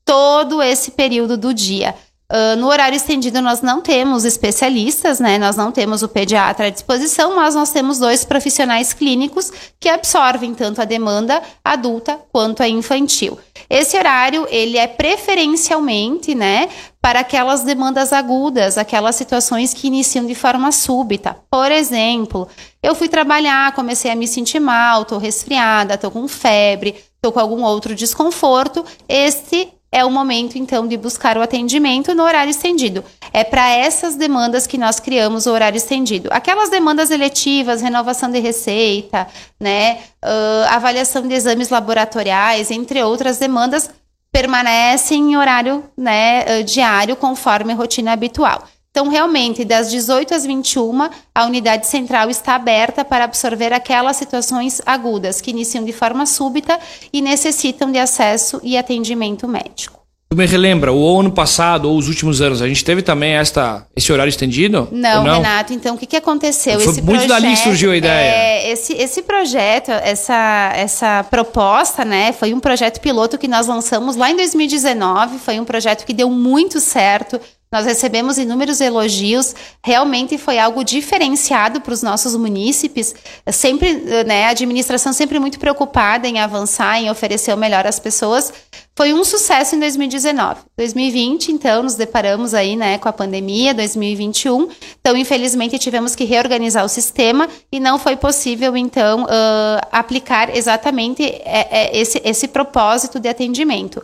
todo 0.07 0.63
esse 0.63 0.91
período 0.91 1.37
do 1.37 1.53
dia. 1.53 1.93
Uh, 2.29 2.57
no 2.57 2.67
horário 2.67 2.95
estendido, 2.95 3.41
nós 3.41 3.61
não 3.61 3.79
temos 3.79 4.25
especialistas, 4.25 5.17
né? 5.17 5.37
Nós 5.37 5.55
não 5.55 5.71
temos 5.71 6.03
o 6.03 6.09
pediatra 6.09 6.67
à 6.67 6.69
disposição, 6.69 7.37
mas 7.37 7.55
nós 7.55 7.71
temos 7.71 7.99
dois 7.99 8.25
profissionais 8.25 8.91
clínicos 8.91 9.49
que 9.79 9.87
absorvem 9.87 10.53
tanto 10.53 10.81
a 10.81 10.85
demanda 10.85 11.41
adulta 11.63 12.19
quanto 12.31 12.61
a 12.61 12.67
infantil. 12.67 13.39
Esse 13.69 13.97
horário, 13.97 14.45
ele 14.49 14.77
é 14.77 14.87
preferencialmente, 14.87 16.35
né, 16.35 16.67
para 17.01 17.21
aquelas 17.21 17.63
demandas 17.63 18.11
agudas, 18.11 18.77
aquelas 18.77 19.15
situações 19.15 19.73
que 19.73 19.87
iniciam 19.87 20.25
de 20.25 20.35
forma 20.35 20.69
súbita. 20.73 21.37
Por 21.49 21.71
exemplo, 21.71 22.45
eu 22.83 22.93
fui 22.93 23.07
trabalhar, 23.07 23.73
comecei 23.73 24.11
a 24.11 24.15
me 24.15 24.27
sentir 24.27 24.59
mal, 24.59 25.05
tô 25.05 25.17
resfriada, 25.17 25.97
tô 25.97 26.11
com 26.11 26.27
febre, 26.27 26.95
tô 27.21 27.31
com 27.31 27.39
algum 27.39 27.63
outro 27.63 27.95
desconforto. 27.95 28.83
Este 29.07 29.69
é 29.91 30.03
o 30.03 30.12
momento, 30.12 30.58
então, 30.58 30.88
de 30.88 30.98
buscar 30.98 31.38
o 31.38 31.41
atendimento 31.41 32.13
no 32.13 32.24
horário 32.24 32.51
estendido. 32.51 33.03
É 33.32 33.44
para 33.44 33.70
essas 33.70 34.15
demandas 34.15 34.67
que 34.67 34.77
nós 34.77 35.00
criamos 35.00 35.46
o 35.46 35.51
horário 35.51 35.77
estendido. 35.77 36.29
Aquelas 36.32 36.70
demandas 36.70 37.10
eletivas, 37.10 37.82
renovação 37.82 38.29
de 38.29 38.39
receita, 38.39 39.27
né, 39.60 40.00
uh, 40.24 40.67
avaliação 40.70 41.27
de 41.27 41.34
exames 41.34 41.70
laboratoriais, 41.70 42.70
entre 42.70 43.01
outras 43.01 43.38
demandas, 43.38 43.89
permanecem 44.32 45.32
em 45.32 45.38
horário 45.38 45.84
né, 45.98 46.62
diário, 46.63 47.15
conforme 47.15 47.74
rotina 47.74 48.12
habitual. 48.12 48.63
Então, 48.97 49.09
realmente, 49.09 49.63
das 49.63 49.91
18 49.91 50.33
às 50.33 50.43
21, 50.43 51.07
a 51.35 51.45
unidade 51.45 51.85
central 51.85 52.31
está 52.31 52.55
aberta 52.55 53.05
para 53.05 53.25
absorver 53.25 53.71
aquelas 53.71 54.17
situações 54.17 54.81
agudas 54.87 55.39
que 55.39 55.51
iniciam 55.51 55.85
de 55.85 55.93
forma 55.93 56.25
súbita 56.25 56.79
e 57.13 57.21
necessitam 57.21 57.91
de 57.91 57.99
acesso 57.99 58.59
e 58.63 58.75
atendimento 58.75 59.47
médico. 59.47 59.99
Tu 60.31 60.35
me 60.35 60.47
relembra, 60.47 60.91
o 60.91 61.19
ano 61.19 61.31
passado 61.31 61.85
ou 61.89 61.95
os 61.95 62.07
últimos 62.07 62.41
anos, 62.41 62.59
a 62.59 62.67
gente 62.67 62.83
teve 62.83 63.03
também 63.03 63.35
esta, 63.35 63.85
esse 63.95 64.11
horário 64.11 64.29
estendido? 64.29 64.89
Não, 64.91 65.23
não? 65.23 65.35
Renato, 65.35 65.73
então 65.73 65.95
o 65.95 65.97
que, 65.97 66.07
que 66.07 66.17
aconteceu? 66.17 66.79
Foi 66.79 66.91
esse 66.91 67.01
muito 67.01 67.19
projeto, 67.19 67.41
dali 67.41 67.55
surgiu 67.55 67.91
a 67.91 67.95
ideia. 67.95 68.31
É, 68.31 68.71
esse, 68.71 68.93
esse 68.93 69.21
projeto, 69.21 69.91
essa, 69.91 70.73
essa 70.75 71.23
proposta, 71.23 72.03
né, 72.03 72.33
foi 72.33 72.53
um 72.53 72.59
projeto 72.59 72.99
piloto 72.99 73.37
que 73.37 73.47
nós 73.47 73.67
lançamos 73.67 74.15
lá 74.15 74.29
em 74.29 74.35
2019, 74.35 75.37
foi 75.37 75.59
um 75.59 75.65
projeto 75.65 76.03
que 76.03 76.13
deu 76.13 76.29
muito 76.29 76.81
certo, 76.81 77.39
nós 77.71 77.86
recebemos 77.86 78.38
inúmeros 78.38 78.79
elogios, 78.79 79.53
realmente 79.83 80.38
foi 80.38 80.57
algo 80.57 80.83
diferenciado 80.83 81.81
para 81.81 81.93
os 81.93 82.01
nossos 82.01 82.36
munícipes. 82.36 83.13
Sempre, 83.51 83.93
né, 84.25 84.45
a 84.45 84.50
administração 84.50 85.12
sempre 85.12 85.38
muito 85.38 85.59
preocupada 85.59 86.27
em 86.27 86.39
avançar, 86.39 87.01
em 87.01 87.09
oferecer 87.09 87.53
o 87.53 87.57
melhor 87.57 87.86
às 87.86 88.00
pessoas. 88.00 88.53
Foi 88.95 89.13
um 89.13 89.24
sucesso 89.24 89.75
em 89.75 89.79
2019. 89.79 90.62
2020, 90.75 91.51
então, 91.51 91.83
nos 91.83 91.95
deparamos 91.95 92.53
aí, 92.53 92.75
né, 92.75 92.97
com 92.97 93.07
a 93.09 93.13
pandemia, 93.13 93.74
2021. 93.74 94.69
Então, 95.00 95.15
infelizmente, 95.15 95.77
tivemos 95.77 96.15
que 96.15 96.24
reorganizar 96.24 96.83
o 96.83 96.89
sistema 96.89 97.47
e 97.71 97.79
não 97.79 98.00
foi 98.00 98.15
possível, 98.15 98.75
então, 98.75 99.25
uh, 99.25 99.88
aplicar 99.91 100.55
exatamente 100.55 101.24
é, 101.24 101.67
é, 101.69 101.97
esse, 102.00 102.19
esse 102.24 102.47
propósito 102.47 103.19
de 103.19 103.27
atendimento. 103.27 104.01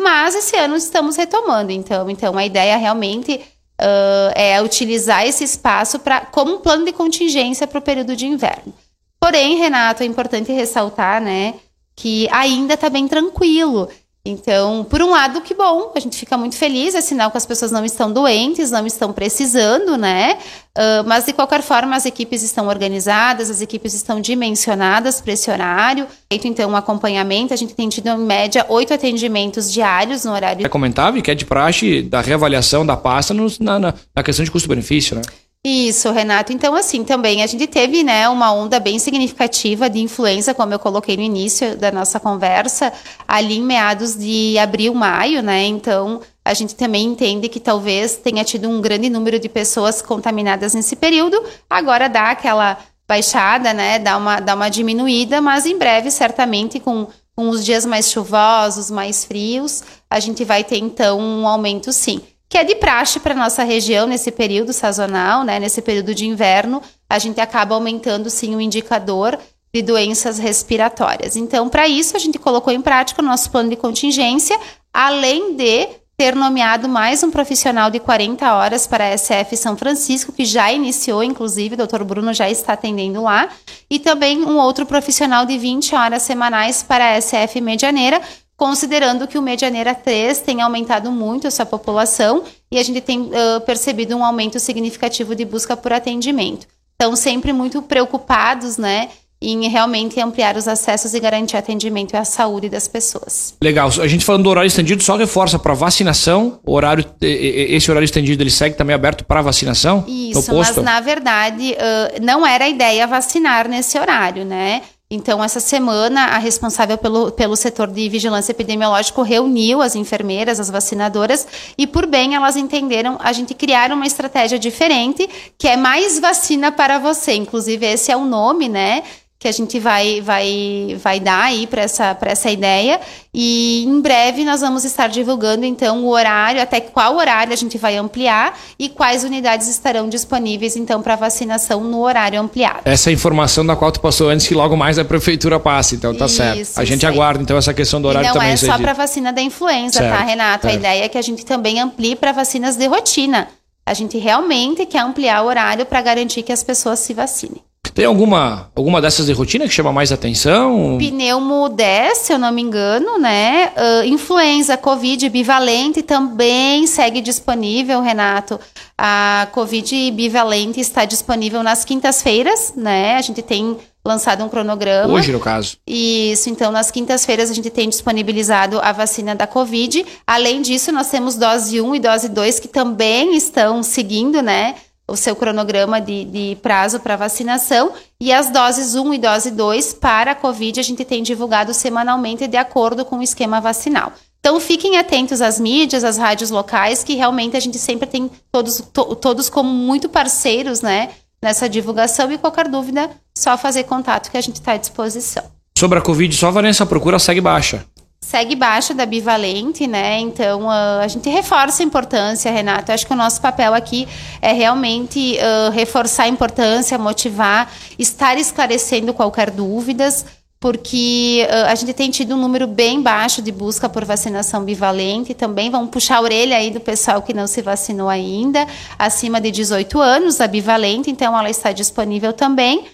Mas 0.00 0.34
esse 0.34 0.56
ano 0.56 0.76
estamos 0.76 1.16
retomando, 1.16 1.70
então, 1.70 2.08
então 2.08 2.36
a 2.38 2.46
ideia 2.46 2.76
realmente 2.76 3.40
uh, 3.80 4.32
é 4.34 4.60
utilizar 4.62 5.26
esse 5.26 5.44
espaço 5.44 5.98
para 5.98 6.22
como 6.22 6.54
um 6.54 6.58
plano 6.60 6.84
de 6.84 6.92
contingência 6.92 7.66
para 7.66 7.78
o 7.78 7.82
período 7.82 8.16
de 8.16 8.26
inverno. 8.26 8.72
Porém, 9.20 9.58
Renato, 9.58 10.02
é 10.02 10.06
importante 10.06 10.50
ressaltar, 10.52 11.20
né, 11.20 11.54
que 11.94 12.26
ainda 12.30 12.74
está 12.74 12.88
bem 12.88 13.06
tranquilo. 13.06 13.88
Então, 14.24 14.84
por 14.84 15.00
um 15.00 15.10
lado, 15.10 15.40
que 15.40 15.54
bom, 15.54 15.92
a 15.94 16.00
gente 16.00 16.18
fica 16.18 16.36
muito 16.36 16.54
feliz, 16.54 16.94
é 16.94 17.00
sinal 17.00 17.30
que 17.30 17.38
as 17.38 17.46
pessoas 17.46 17.72
não 17.72 17.86
estão 17.86 18.12
doentes, 18.12 18.70
não 18.70 18.86
estão 18.86 19.14
precisando, 19.14 19.96
né? 19.96 20.36
Uh, 20.76 21.02
mas, 21.06 21.24
de 21.24 21.32
qualquer 21.32 21.62
forma, 21.62 21.96
as 21.96 22.04
equipes 22.04 22.42
estão 22.42 22.68
organizadas, 22.68 23.48
as 23.48 23.62
equipes 23.62 23.94
estão 23.94 24.20
dimensionadas 24.20 25.22
para 25.22 25.32
esse 25.32 25.50
horário. 25.50 26.06
Feito, 26.30 26.46
então, 26.46 26.70
um 26.70 26.76
acompanhamento, 26.76 27.54
a 27.54 27.56
gente 27.56 27.74
tem 27.74 27.88
tido, 27.88 28.08
em 28.08 28.18
média, 28.18 28.66
oito 28.68 28.92
atendimentos 28.92 29.72
diários 29.72 30.24
no 30.26 30.32
horário. 30.32 30.66
É 30.66 30.68
comentável 30.68 31.22
que 31.22 31.30
é 31.30 31.34
de 31.34 31.46
praxe 31.46 32.02
da 32.02 32.20
reavaliação 32.20 32.84
da 32.84 32.98
pasta 32.98 33.32
na, 33.32 33.78
na, 33.78 33.94
na 34.14 34.22
questão 34.22 34.44
de 34.44 34.50
custo-benefício, 34.50 35.16
né? 35.16 35.22
Isso, 35.62 36.10
Renato. 36.10 36.54
Então, 36.54 36.74
assim, 36.74 37.04
também 37.04 37.42
a 37.42 37.46
gente 37.46 37.66
teve, 37.66 38.02
né, 38.02 38.26
uma 38.30 38.50
onda 38.50 38.80
bem 38.80 38.98
significativa 38.98 39.90
de 39.90 40.00
influenza, 40.00 40.54
como 40.54 40.72
eu 40.72 40.78
coloquei 40.78 41.18
no 41.18 41.22
início 41.22 41.76
da 41.76 41.92
nossa 41.92 42.18
conversa, 42.18 42.90
ali 43.28 43.58
em 43.58 43.62
meados 43.62 44.16
de 44.16 44.56
abril, 44.58 44.94
maio, 44.94 45.42
né? 45.42 45.66
Então, 45.66 46.22
a 46.42 46.54
gente 46.54 46.74
também 46.74 47.04
entende 47.04 47.46
que 47.50 47.60
talvez 47.60 48.16
tenha 48.16 48.42
tido 48.42 48.70
um 48.70 48.80
grande 48.80 49.10
número 49.10 49.38
de 49.38 49.50
pessoas 49.50 50.00
contaminadas 50.00 50.72
nesse 50.72 50.96
período. 50.96 51.42
Agora 51.68 52.08
dá 52.08 52.30
aquela 52.30 52.78
baixada, 53.06 53.74
né? 53.74 53.98
Dá 53.98 54.16
uma, 54.16 54.40
dá 54.40 54.54
uma 54.54 54.70
diminuída, 54.70 55.42
mas 55.42 55.66
em 55.66 55.76
breve, 55.76 56.10
certamente, 56.10 56.80
com, 56.80 57.06
com 57.36 57.50
os 57.50 57.62
dias 57.62 57.84
mais 57.84 58.10
chuvosos, 58.10 58.90
mais 58.90 59.26
frios, 59.26 59.84
a 60.08 60.20
gente 60.20 60.42
vai 60.42 60.64
ter 60.64 60.78
então 60.78 61.20
um 61.20 61.46
aumento 61.46 61.92
sim 61.92 62.22
que 62.50 62.58
é 62.58 62.64
de 62.64 62.74
praxe 62.74 63.20
para 63.20 63.32
nossa 63.32 63.62
região 63.62 64.08
nesse 64.08 64.32
período 64.32 64.72
sazonal, 64.72 65.44
né, 65.44 65.60
nesse 65.60 65.80
período 65.80 66.12
de 66.12 66.26
inverno, 66.26 66.82
a 67.08 67.16
gente 67.16 67.40
acaba 67.40 67.76
aumentando 67.76 68.28
sim 68.28 68.56
o 68.56 68.60
indicador 68.60 69.38
de 69.72 69.80
doenças 69.80 70.36
respiratórias. 70.36 71.36
Então, 71.36 71.68
para 71.68 71.86
isso, 71.86 72.16
a 72.16 72.18
gente 72.18 72.40
colocou 72.40 72.72
em 72.72 72.80
prática 72.80 73.22
o 73.22 73.24
nosso 73.24 73.52
plano 73.52 73.70
de 73.70 73.76
contingência, 73.76 74.58
além 74.92 75.54
de 75.54 75.88
ter 76.16 76.34
nomeado 76.34 76.88
mais 76.88 77.22
um 77.22 77.30
profissional 77.30 77.88
de 77.88 78.00
40 78.00 78.52
horas 78.52 78.86
para 78.86 79.06
a 79.06 79.16
SF 79.16 79.56
São 79.56 79.76
Francisco, 79.76 80.32
que 80.32 80.44
já 80.44 80.72
iniciou, 80.72 81.22
inclusive, 81.22 81.74
o 81.74 81.78
doutor 81.78 82.04
Bruno 82.04 82.34
já 82.34 82.50
está 82.50 82.72
atendendo 82.72 83.22
lá, 83.22 83.48
e 83.88 83.98
também 83.98 84.44
um 84.44 84.58
outro 84.58 84.84
profissional 84.84 85.46
de 85.46 85.56
20 85.56 85.94
horas 85.94 86.22
semanais 86.22 86.82
para 86.82 87.14
a 87.14 87.20
SF 87.20 87.60
Medianeira, 87.62 88.20
considerando 88.60 89.26
que 89.26 89.38
o 89.38 89.42
Medianeira 89.42 89.94
3 89.94 90.40
tem 90.40 90.60
aumentado 90.60 91.10
muito 91.10 91.46
a 91.46 91.50
sua 91.50 91.64
população 91.64 92.44
e 92.70 92.78
a 92.78 92.82
gente 92.82 93.00
tem 93.00 93.22
uh, 93.22 93.58
percebido 93.64 94.14
um 94.14 94.22
aumento 94.22 94.60
significativo 94.60 95.34
de 95.34 95.46
busca 95.46 95.74
por 95.74 95.94
atendimento. 95.94 96.66
Então, 96.94 97.16
sempre 97.16 97.54
muito 97.54 97.80
preocupados, 97.80 98.76
né, 98.76 99.08
em 99.40 99.66
realmente 99.66 100.20
ampliar 100.20 100.58
os 100.58 100.68
acessos 100.68 101.14
e 101.14 101.20
garantir 101.20 101.56
atendimento 101.56 102.14
à 102.14 102.22
saúde 102.22 102.68
das 102.68 102.86
pessoas. 102.86 103.54
Legal. 103.62 103.88
A 103.98 104.06
gente 104.06 104.26
falando 104.26 104.42
do 104.42 104.50
horário 104.50 104.68
estendido, 104.68 105.02
só 105.02 105.16
reforça 105.16 105.58
para 105.58 105.72
vacinação. 105.72 106.60
Horário, 106.62 107.02
esse 107.22 107.90
horário 107.90 108.04
estendido 108.04 108.42
ele 108.42 108.50
segue 108.50 108.76
também 108.76 108.94
aberto 108.94 109.24
para 109.24 109.40
vacinação? 109.40 110.04
Isso, 110.06 110.54
mas 110.54 110.76
na 110.76 111.00
verdade 111.00 111.74
não 112.20 112.46
era 112.46 112.66
a 112.66 112.68
ideia 112.68 113.06
vacinar 113.06 113.66
nesse 113.66 113.98
horário, 113.98 114.44
né? 114.44 114.82
Então, 115.12 115.42
essa 115.42 115.58
semana, 115.58 116.26
a 116.26 116.38
responsável 116.38 116.96
pelo, 116.96 117.32
pelo 117.32 117.56
setor 117.56 117.88
de 117.88 118.08
vigilância 118.08 118.52
epidemiológico 118.52 119.22
reuniu 119.22 119.82
as 119.82 119.96
enfermeiras, 119.96 120.60
as 120.60 120.70
vacinadoras, 120.70 121.48
e 121.76 121.84
por 121.84 122.06
bem 122.06 122.36
elas 122.36 122.54
entenderam 122.56 123.18
a 123.18 123.32
gente 123.32 123.52
criar 123.52 123.90
uma 123.90 124.06
estratégia 124.06 124.56
diferente, 124.56 125.28
que 125.58 125.66
é 125.66 125.76
mais 125.76 126.20
vacina 126.20 126.70
para 126.70 127.00
você. 127.00 127.34
Inclusive, 127.34 127.84
esse 127.86 128.12
é 128.12 128.16
o 128.16 128.24
nome, 128.24 128.68
né? 128.68 129.02
Que 129.40 129.48
a 129.48 129.52
gente 129.52 129.80
vai, 129.80 130.20
vai, 130.20 130.98
vai 131.02 131.18
dar 131.18 131.44
aí 131.44 131.66
para 131.66 131.80
essa, 131.80 132.14
essa 132.20 132.50
ideia. 132.50 133.00
E 133.32 133.82
em 133.86 134.00
breve 134.02 134.44
nós 134.44 134.60
vamos 134.60 134.84
estar 134.84 135.08
divulgando 135.08 135.64
então 135.64 136.04
o 136.04 136.10
horário, 136.10 136.60
até 136.60 136.78
qual 136.78 137.16
horário 137.16 137.50
a 137.50 137.56
gente 137.56 137.78
vai 137.78 137.96
ampliar 137.96 138.58
e 138.78 138.90
quais 138.90 139.24
unidades 139.24 139.66
estarão 139.66 140.10
disponíveis 140.10 140.76
então 140.76 141.00
para 141.00 141.16
vacinação 141.16 141.82
no 141.82 142.02
horário 142.02 142.38
ampliado. 142.38 142.82
Essa 142.84 143.10
informação 143.10 143.64
da 143.64 143.74
qual 143.74 143.90
tu 143.90 144.00
passou 144.00 144.28
antes 144.28 144.46
que 144.46 144.54
logo 144.54 144.76
mais 144.76 144.98
a 144.98 145.06
prefeitura 145.06 145.58
passe, 145.58 145.96
então 145.96 146.14
tá 146.14 146.26
Isso, 146.26 146.34
certo. 146.34 146.78
A 146.78 146.84
gente 146.84 147.06
aguarda 147.06 147.42
então 147.42 147.56
essa 147.56 147.72
questão 147.72 148.02
do 148.02 148.08
horário 148.08 148.26
e 148.26 148.28
não 148.28 148.34
também. 148.34 148.48
Não 148.48 148.54
é 148.54 148.58
só 148.58 148.76
para 148.76 148.92
vacina 148.92 149.32
da 149.32 149.40
influenza, 149.40 150.00
tá, 150.00 150.04
certo, 150.04 150.18
tá, 150.18 150.22
Renato? 150.22 150.68
A 150.68 150.72
ideia 150.74 151.04
é 151.04 151.08
que 151.08 151.16
a 151.16 151.22
gente 151.22 151.46
também 151.46 151.80
amplie 151.80 152.14
para 152.14 152.32
vacinas 152.32 152.76
de 152.76 152.86
rotina. 152.86 153.48
A 153.86 153.94
gente 153.94 154.18
realmente 154.18 154.84
quer 154.84 155.00
ampliar 155.00 155.42
o 155.42 155.46
horário 155.46 155.86
para 155.86 156.02
garantir 156.02 156.42
que 156.42 156.52
as 156.52 156.62
pessoas 156.62 156.98
se 156.98 157.14
vacinem. 157.14 157.69
Tem 158.00 158.06
alguma, 158.06 158.70
alguma 158.74 158.98
dessas 158.98 159.26
de 159.26 159.32
rotina 159.34 159.68
que 159.68 159.74
chama 159.74 159.92
mais 159.92 160.10
atenção? 160.10 160.96
Pneumo 160.96 161.68
10, 161.68 162.16
se 162.16 162.32
eu 162.32 162.38
não 162.38 162.50
me 162.50 162.62
engano, 162.62 163.18
né? 163.18 163.74
Uh, 163.76 164.06
influenza, 164.06 164.74
Covid 164.78 165.28
bivalente 165.28 166.00
também 166.00 166.86
segue 166.86 167.20
disponível, 167.20 168.00
Renato. 168.00 168.58
A 168.96 169.48
Covid 169.52 170.12
bivalente 170.12 170.80
está 170.80 171.04
disponível 171.04 171.62
nas 171.62 171.84
quintas-feiras, 171.84 172.72
né? 172.74 173.16
A 173.16 173.20
gente 173.20 173.42
tem 173.42 173.76
lançado 174.02 174.42
um 174.42 174.48
cronograma. 174.48 175.12
Hoje, 175.12 175.30
no 175.30 175.38
caso. 175.38 175.76
Isso, 175.86 176.48
então 176.48 176.72
nas 176.72 176.90
quintas-feiras 176.90 177.50
a 177.50 177.54
gente 177.54 177.68
tem 177.68 177.86
disponibilizado 177.86 178.80
a 178.80 178.92
vacina 178.92 179.34
da 179.34 179.46
Covid. 179.46 180.06
Além 180.26 180.62
disso, 180.62 180.90
nós 180.90 181.10
temos 181.10 181.34
dose 181.36 181.82
1 181.82 181.94
e 181.94 182.00
dose 182.00 182.30
2 182.30 182.60
que 182.60 182.68
também 182.68 183.36
estão 183.36 183.82
seguindo, 183.82 184.40
né? 184.40 184.76
O 185.10 185.16
seu 185.16 185.34
cronograma 185.34 186.00
de, 186.00 186.24
de 186.24 186.56
prazo 186.62 187.00
para 187.00 187.16
vacinação 187.16 187.92
e 188.20 188.32
as 188.32 188.50
doses 188.50 188.94
1 188.94 189.14
e 189.14 189.18
dose 189.18 189.50
2 189.50 189.94
para 189.94 190.32
a 190.32 190.34
Covid 190.34 190.78
a 190.78 190.82
gente 190.82 191.04
tem 191.04 191.22
divulgado 191.22 191.74
semanalmente 191.74 192.46
de 192.46 192.56
acordo 192.56 193.04
com 193.04 193.18
o 193.18 193.22
esquema 193.22 193.60
vacinal. 193.60 194.12
Então 194.38 194.58
fiquem 194.58 194.96
atentos 194.96 195.42
às 195.42 195.60
mídias, 195.60 196.02
às 196.02 196.16
rádios 196.16 196.50
locais, 196.50 197.04
que 197.04 197.14
realmente 197.14 197.56
a 197.56 197.60
gente 197.60 197.78
sempre 197.78 198.08
tem 198.08 198.30
todos, 198.50 198.82
to, 198.92 199.14
todos 199.16 199.50
como 199.50 199.68
muito 199.68 200.08
parceiros 200.08 200.80
né, 200.80 201.10
nessa 201.42 201.68
divulgação 201.68 202.32
e 202.32 202.38
qualquer 202.38 202.68
dúvida, 202.68 203.10
só 203.36 203.58
fazer 203.58 203.84
contato 203.84 204.30
que 204.30 204.38
a 204.38 204.40
gente 204.40 204.56
está 204.56 204.72
à 204.72 204.76
disposição. 204.78 205.44
Sobre 205.76 205.98
a 205.98 206.02
Covid, 206.02 206.34
só 206.34 206.48
a 206.48 206.50
Vanessa 206.50 206.86
procura 206.86 207.18
segue 207.18 207.40
baixa 207.40 207.84
segue 208.22 208.54
baixa 208.54 208.94
da 208.94 209.06
bivalente, 209.06 209.86
né? 209.86 210.20
Então 210.20 210.66
uh, 210.66 211.00
a 211.02 211.08
gente 211.08 211.28
reforça 211.28 211.82
a 211.82 211.86
importância, 211.86 212.50
Renato. 212.50 212.92
acho 212.92 213.06
que 213.06 213.12
o 213.12 213.16
nosso 213.16 213.40
papel 213.40 213.74
aqui 213.74 214.06
é 214.40 214.52
realmente 214.52 215.36
uh, 215.38 215.70
reforçar 215.70 216.24
a 216.24 216.28
importância, 216.28 216.98
motivar, 216.98 217.72
estar 217.98 218.38
esclarecendo 218.38 219.12
qualquer 219.14 219.50
dúvidas, 219.50 220.24
porque 220.60 221.44
uh, 221.50 221.70
a 221.70 221.74
gente 221.74 221.92
tem 221.94 222.10
tido 222.10 222.34
um 222.34 222.38
número 222.38 222.68
bem 222.68 223.02
baixo 223.02 223.40
de 223.42 223.50
busca 223.50 223.88
por 223.88 224.04
vacinação 224.04 224.62
bivalente. 224.62 225.34
Também 225.34 225.70
vamos 225.70 225.90
puxar 225.90 226.18
a 226.18 226.20
orelha 226.20 226.56
aí 226.56 226.70
do 226.70 226.78
pessoal 226.78 227.22
que 227.22 227.34
não 227.34 227.46
se 227.46 227.62
vacinou 227.62 228.08
ainda, 228.08 228.64
acima 228.98 229.40
de 229.40 229.50
18 229.50 229.98
anos, 229.98 230.40
a 230.40 230.46
bivalente. 230.46 231.10
Então 231.10 231.36
ela 231.36 231.50
está 231.50 231.72
disponível 231.72 232.32
também, 232.34 232.84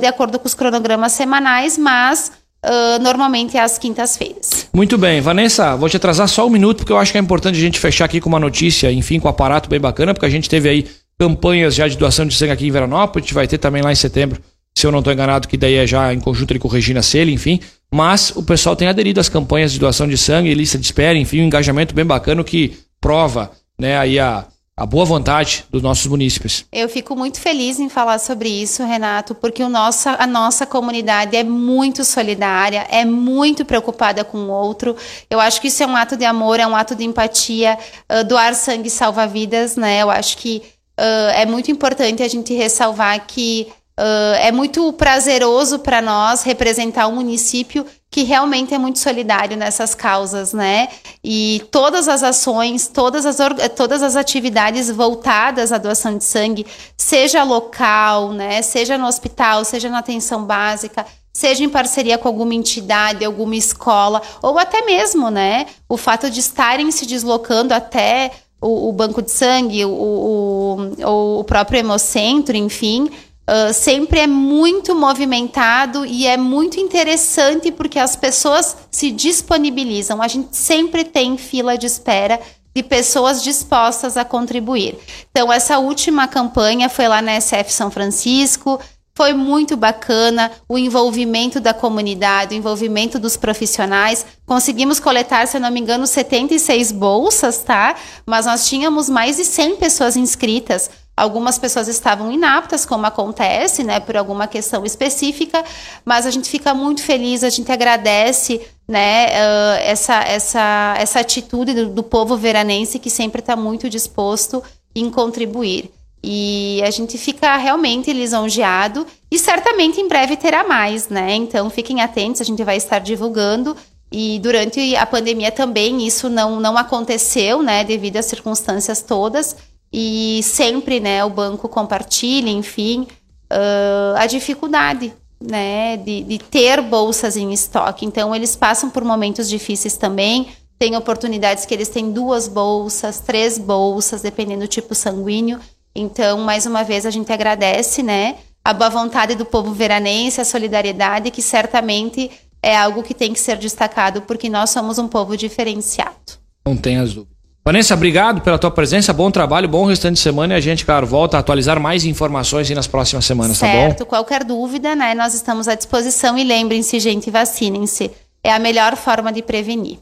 de 0.00 0.06
acordo 0.06 0.38
com 0.38 0.46
os 0.46 0.54
cronogramas 0.54 1.12
semanais, 1.12 1.78
mas 1.78 2.32
uh, 2.64 3.02
normalmente 3.02 3.56
às 3.56 3.78
quintas-feiras. 3.78 4.68
Muito 4.72 4.96
bem, 4.98 5.20
Vanessa, 5.20 5.76
vou 5.76 5.88
te 5.88 5.96
atrasar 5.96 6.28
só 6.28 6.46
um 6.46 6.50
minuto, 6.50 6.78
porque 6.78 6.92
eu 6.92 6.98
acho 6.98 7.12
que 7.12 7.18
é 7.18 7.20
importante 7.20 7.56
a 7.56 7.60
gente 7.60 7.78
fechar 7.78 8.04
aqui 8.04 8.20
com 8.20 8.28
uma 8.28 8.40
notícia, 8.40 8.90
enfim, 8.92 9.18
com 9.18 9.28
um 9.28 9.30
aparato 9.30 9.68
bem 9.68 9.80
bacana, 9.80 10.14
porque 10.14 10.26
a 10.26 10.30
gente 10.30 10.48
teve 10.48 10.68
aí 10.68 10.86
campanhas 11.18 11.74
já 11.74 11.86
de 11.86 11.96
doação 11.96 12.26
de 12.26 12.34
sangue 12.34 12.52
aqui 12.52 12.66
em 12.66 12.70
Veranópolis, 12.70 13.24
a 13.24 13.26
gente 13.26 13.34
vai 13.34 13.46
ter 13.46 13.58
também 13.58 13.82
lá 13.82 13.92
em 13.92 13.96
setembro, 13.96 14.40
se 14.76 14.86
eu 14.86 14.92
não 14.92 15.00
estou 15.00 15.12
enganado, 15.12 15.48
que 15.48 15.56
daí 15.56 15.74
é 15.74 15.86
já 15.86 16.14
em 16.14 16.20
conjunto 16.20 16.58
com 16.58 16.68
Regina 16.68 17.02
Celi, 17.02 17.32
enfim. 17.32 17.60
Mas 17.92 18.30
o 18.36 18.42
pessoal 18.42 18.76
tem 18.76 18.88
aderido 18.88 19.20
às 19.20 19.28
campanhas 19.28 19.72
de 19.72 19.78
doação 19.78 20.06
de 20.06 20.16
sangue, 20.16 20.54
lista 20.54 20.78
de 20.78 20.84
espera, 20.84 21.18
enfim, 21.18 21.42
um 21.42 21.46
engajamento 21.46 21.94
bem 21.94 22.04
bacana 22.04 22.42
que 22.44 22.78
prova 23.00 23.50
né, 23.78 23.98
aí 23.98 24.18
a, 24.18 24.46
a 24.80 24.86
boa 24.86 25.04
vontade 25.04 25.66
dos 25.70 25.82
nossos 25.82 26.06
munícipes. 26.06 26.64
Eu 26.72 26.88
fico 26.88 27.14
muito 27.14 27.38
feliz 27.38 27.78
em 27.78 27.90
falar 27.90 28.18
sobre 28.18 28.48
isso, 28.48 28.82
Renato, 28.82 29.34
porque 29.34 29.62
o 29.62 29.68
nossa, 29.68 30.16
a 30.18 30.26
nossa 30.26 30.64
comunidade 30.64 31.36
é 31.36 31.44
muito 31.44 32.02
solidária, 32.02 32.86
é 32.90 33.04
muito 33.04 33.62
preocupada 33.62 34.24
com 34.24 34.38
o 34.38 34.48
outro. 34.48 34.96
Eu 35.28 35.38
acho 35.38 35.60
que 35.60 35.68
isso 35.68 35.82
é 35.82 35.86
um 35.86 35.94
ato 35.94 36.16
de 36.16 36.24
amor, 36.24 36.58
é 36.58 36.66
um 36.66 36.74
ato 36.74 36.94
de 36.94 37.04
empatia. 37.04 37.78
Uh, 38.10 38.24
doar 38.24 38.54
sangue 38.54 38.88
salva 38.88 39.26
vidas, 39.26 39.76
né? 39.76 40.00
Eu 40.00 40.10
acho 40.10 40.38
que 40.38 40.62
uh, 40.98 41.30
é 41.34 41.44
muito 41.44 41.70
importante 41.70 42.22
a 42.22 42.28
gente 42.28 42.54
ressalvar 42.54 43.26
que 43.26 43.68
Uh, 43.98 44.32
é 44.40 44.50
muito 44.50 44.90
prazeroso 44.94 45.80
para 45.80 46.00
nós 46.00 46.42
representar 46.42 47.06
um 47.06 47.16
município 47.16 47.84
que 48.10 48.24
realmente 48.24 48.74
é 48.74 48.78
muito 48.78 48.98
solidário 48.98 49.56
nessas 49.56 49.94
causas, 49.94 50.52
né? 50.52 50.88
E 51.22 51.62
todas 51.70 52.08
as 52.08 52.24
ações, 52.24 52.88
todas 52.88 53.24
as, 53.24 53.36
todas 53.76 54.02
as 54.02 54.16
atividades 54.16 54.90
voltadas 54.90 55.70
à 55.70 55.78
doação 55.78 56.18
de 56.18 56.24
sangue, 56.24 56.66
seja 56.96 57.44
local, 57.44 58.32
né? 58.32 58.62
Seja 58.62 58.98
no 58.98 59.06
hospital, 59.06 59.64
seja 59.64 59.88
na 59.88 60.00
atenção 60.00 60.44
básica, 60.44 61.06
seja 61.32 61.62
em 61.62 61.68
parceria 61.68 62.18
com 62.18 62.26
alguma 62.26 62.54
entidade, 62.54 63.24
alguma 63.24 63.54
escola, 63.54 64.20
ou 64.42 64.58
até 64.58 64.84
mesmo, 64.84 65.30
né? 65.30 65.66
O 65.88 65.96
fato 65.96 66.28
de 66.28 66.40
estarem 66.40 66.90
se 66.90 67.06
deslocando 67.06 67.72
até 67.72 68.32
o, 68.60 68.88
o 68.88 68.92
banco 68.92 69.22
de 69.22 69.30
sangue, 69.30 69.84
o, 69.84 70.90
o, 71.06 71.38
o 71.38 71.44
próprio 71.44 71.78
hemocentro, 71.78 72.56
enfim 72.56 73.08
uh, 73.48 73.72
sempre 73.72 74.20
é 74.20 74.26
muito 74.26 74.94
movimentado 74.94 76.04
e 76.04 76.26
é 76.26 76.36
muito 76.36 76.78
interessante 76.80 77.70
porque 77.70 77.98
as 77.98 78.16
pessoas 78.16 78.76
se 78.90 79.10
disponibilizam. 79.10 80.22
A 80.22 80.28
gente 80.28 80.56
sempre 80.56 81.04
tem 81.04 81.36
fila 81.36 81.76
de 81.76 81.86
espera 81.86 82.40
de 82.74 82.82
pessoas 82.82 83.42
dispostas 83.42 84.16
a 84.16 84.24
contribuir. 84.24 84.96
Então, 85.30 85.52
essa 85.52 85.78
última 85.78 86.28
campanha 86.28 86.88
foi 86.88 87.08
lá 87.08 87.20
na 87.20 87.40
SF 87.40 87.72
São 87.72 87.90
Francisco. 87.90 88.80
Foi 89.12 89.34
muito 89.34 89.76
bacana 89.76 90.50
o 90.68 90.78
envolvimento 90.78 91.60
da 91.60 91.74
comunidade, 91.74 92.54
o 92.54 92.58
envolvimento 92.58 93.18
dos 93.18 93.36
profissionais. 93.36 94.24
Conseguimos 94.46 95.00
coletar, 95.00 95.46
se 95.46 95.58
não 95.58 95.70
me 95.70 95.80
engano, 95.80 96.06
76 96.06 96.92
bolsas, 96.92 97.58
tá? 97.58 97.96
Mas 98.24 98.46
nós 98.46 98.66
tínhamos 98.68 99.10
mais 99.10 99.36
de 99.36 99.44
100 99.44 99.76
pessoas 99.76 100.16
inscritas. 100.16 100.90
Algumas 101.20 101.58
pessoas 101.58 101.86
estavam 101.86 102.32
inaptas, 102.32 102.86
como 102.86 103.04
acontece, 103.04 103.84
né, 103.84 104.00
por 104.00 104.16
alguma 104.16 104.46
questão 104.46 104.86
específica, 104.86 105.62
mas 106.02 106.24
a 106.24 106.30
gente 106.30 106.48
fica 106.48 106.72
muito 106.72 107.02
feliz, 107.02 107.44
a 107.44 107.50
gente 107.50 107.70
agradece, 107.70 108.58
né, 108.88 109.26
uh, 109.28 109.80
essa, 109.82 110.22
essa, 110.22 110.94
essa 110.98 111.20
atitude 111.20 111.74
do, 111.74 111.90
do 111.90 112.02
povo 112.02 112.38
veranense 112.38 112.98
que 112.98 113.10
sempre 113.10 113.40
está 113.40 113.54
muito 113.54 113.90
disposto 113.90 114.62
em 114.94 115.10
contribuir. 115.10 115.90
E 116.22 116.82
a 116.86 116.90
gente 116.90 117.18
fica 117.18 117.54
realmente 117.58 118.12
lisonjeado 118.14 119.06
e 119.30 119.38
certamente 119.38 120.00
em 120.00 120.08
breve 120.08 120.36
terá 120.36 120.64
mais, 120.64 121.08
né? 121.08 121.34
Então 121.34 121.70
fiquem 121.70 122.02
atentos, 122.02 122.40
a 122.40 122.44
gente 122.44 122.62
vai 122.62 122.76
estar 122.76 122.98
divulgando. 122.98 123.76
E 124.12 124.38
durante 124.40 124.96
a 124.96 125.06
pandemia 125.06 125.52
também 125.52 126.06
isso 126.06 126.28
não, 126.28 126.60
não 126.60 126.76
aconteceu, 126.76 127.62
né? 127.62 127.84
Devido 127.84 128.16
às 128.16 128.26
circunstâncias 128.26 129.00
todas 129.00 129.56
e 129.92 130.40
sempre, 130.42 131.00
né, 131.00 131.24
o 131.24 131.30
banco 131.30 131.68
compartilha, 131.68 132.50
enfim, 132.50 133.06
uh, 133.52 134.16
a 134.16 134.26
dificuldade, 134.26 135.12
né, 135.42 135.96
de, 135.96 136.22
de 136.22 136.38
ter 136.38 136.80
bolsas 136.80 137.36
em 137.36 137.52
estoque. 137.52 138.06
Então, 138.06 138.34
eles 138.34 138.54
passam 138.54 138.88
por 138.90 139.04
momentos 139.04 139.48
difíceis 139.48 139.96
também. 139.96 140.48
Tem 140.78 140.96
oportunidades 140.96 141.66
que 141.66 141.74
eles 141.74 141.88
têm 141.88 142.12
duas 142.12 142.46
bolsas, 142.46 143.20
três 143.20 143.58
bolsas, 143.58 144.22
dependendo 144.22 144.62
do 144.62 144.68
tipo 144.68 144.94
sanguíneo. 144.94 145.58
Então, 145.94 146.38
mais 146.38 146.66
uma 146.66 146.84
vez, 146.84 147.04
a 147.04 147.10
gente 147.10 147.32
agradece, 147.32 148.02
né, 148.02 148.36
a 148.64 148.72
boa 148.72 148.90
vontade 148.90 149.34
do 149.34 149.44
povo 149.44 149.72
veranense, 149.72 150.40
a 150.40 150.44
solidariedade, 150.44 151.30
que 151.30 151.42
certamente 151.42 152.30
é 152.62 152.76
algo 152.76 153.02
que 153.02 153.14
tem 153.14 153.32
que 153.32 153.40
ser 153.40 153.56
destacado, 153.56 154.22
porque 154.22 154.48
nós 154.48 154.70
somos 154.70 154.98
um 154.98 155.08
povo 155.08 155.36
diferenciado. 155.36 156.38
Não 156.64 156.76
tenha 156.76 157.04
dúvida. 157.04 157.39
Vanessa, 157.62 157.92
obrigado 157.92 158.40
pela 158.40 158.58
tua 158.58 158.70
presença, 158.70 159.12
bom 159.12 159.30
trabalho, 159.30 159.68
bom 159.68 159.84
restante 159.84 160.14
de 160.14 160.20
semana 160.20 160.54
e 160.54 160.56
a 160.56 160.60
gente, 160.60 160.84
claro, 160.84 161.06
volta 161.06 161.36
a 161.36 161.40
atualizar 161.40 161.78
mais 161.78 162.06
informações 162.06 162.70
nas 162.70 162.86
próximas 162.86 163.26
semanas, 163.26 163.58
certo, 163.58 163.70
tá 163.70 163.78
bom? 163.78 163.86
Certo, 163.88 164.06
qualquer 164.06 164.44
dúvida, 164.44 164.96
né, 164.96 165.14
nós 165.14 165.34
estamos 165.34 165.68
à 165.68 165.74
disposição 165.74 166.38
e 166.38 166.44
lembrem-se, 166.44 166.98
gente, 166.98 167.30
vacinem-se. 167.30 168.10
É 168.42 168.50
a 168.50 168.58
melhor 168.58 168.96
forma 168.96 169.30
de 169.30 169.42
prevenir. 169.42 169.98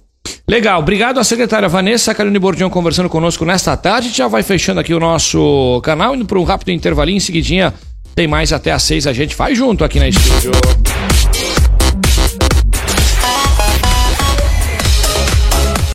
Legal, 0.47 0.81
obrigado 0.81 1.18
à 1.18 1.25
secretária 1.25 1.68
Vanessa 1.68 2.14
Carolina 2.14 2.38
Bordião 2.38 2.71
conversando 2.71 3.09
conosco 3.09 3.44
nesta 3.44 3.77
tarde. 3.77 4.07
A 4.07 4.09
gente 4.09 4.18
já 4.18 4.29
vai 4.29 4.44
fechando 4.44 4.79
aqui 4.79 4.94
o 4.94 5.01
nosso 5.01 5.81
canal, 5.83 6.14
indo 6.14 6.25
para 6.25 6.38
um 6.38 6.44
rápido 6.44 6.71
intervalinho, 6.71 7.16
em 7.16 7.21
seguidinha 7.21 7.75
tem 8.14 8.27
mais 8.27 8.53
até 8.53 8.73
às 8.73 8.83
seis, 8.83 9.07
a 9.07 9.12
gente 9.12 9.35
faz 9.35 9.57
junto 9.57 9.85
aqui 9.85 10.01
na 10.01 10.09
estúdio. 10.09 10.51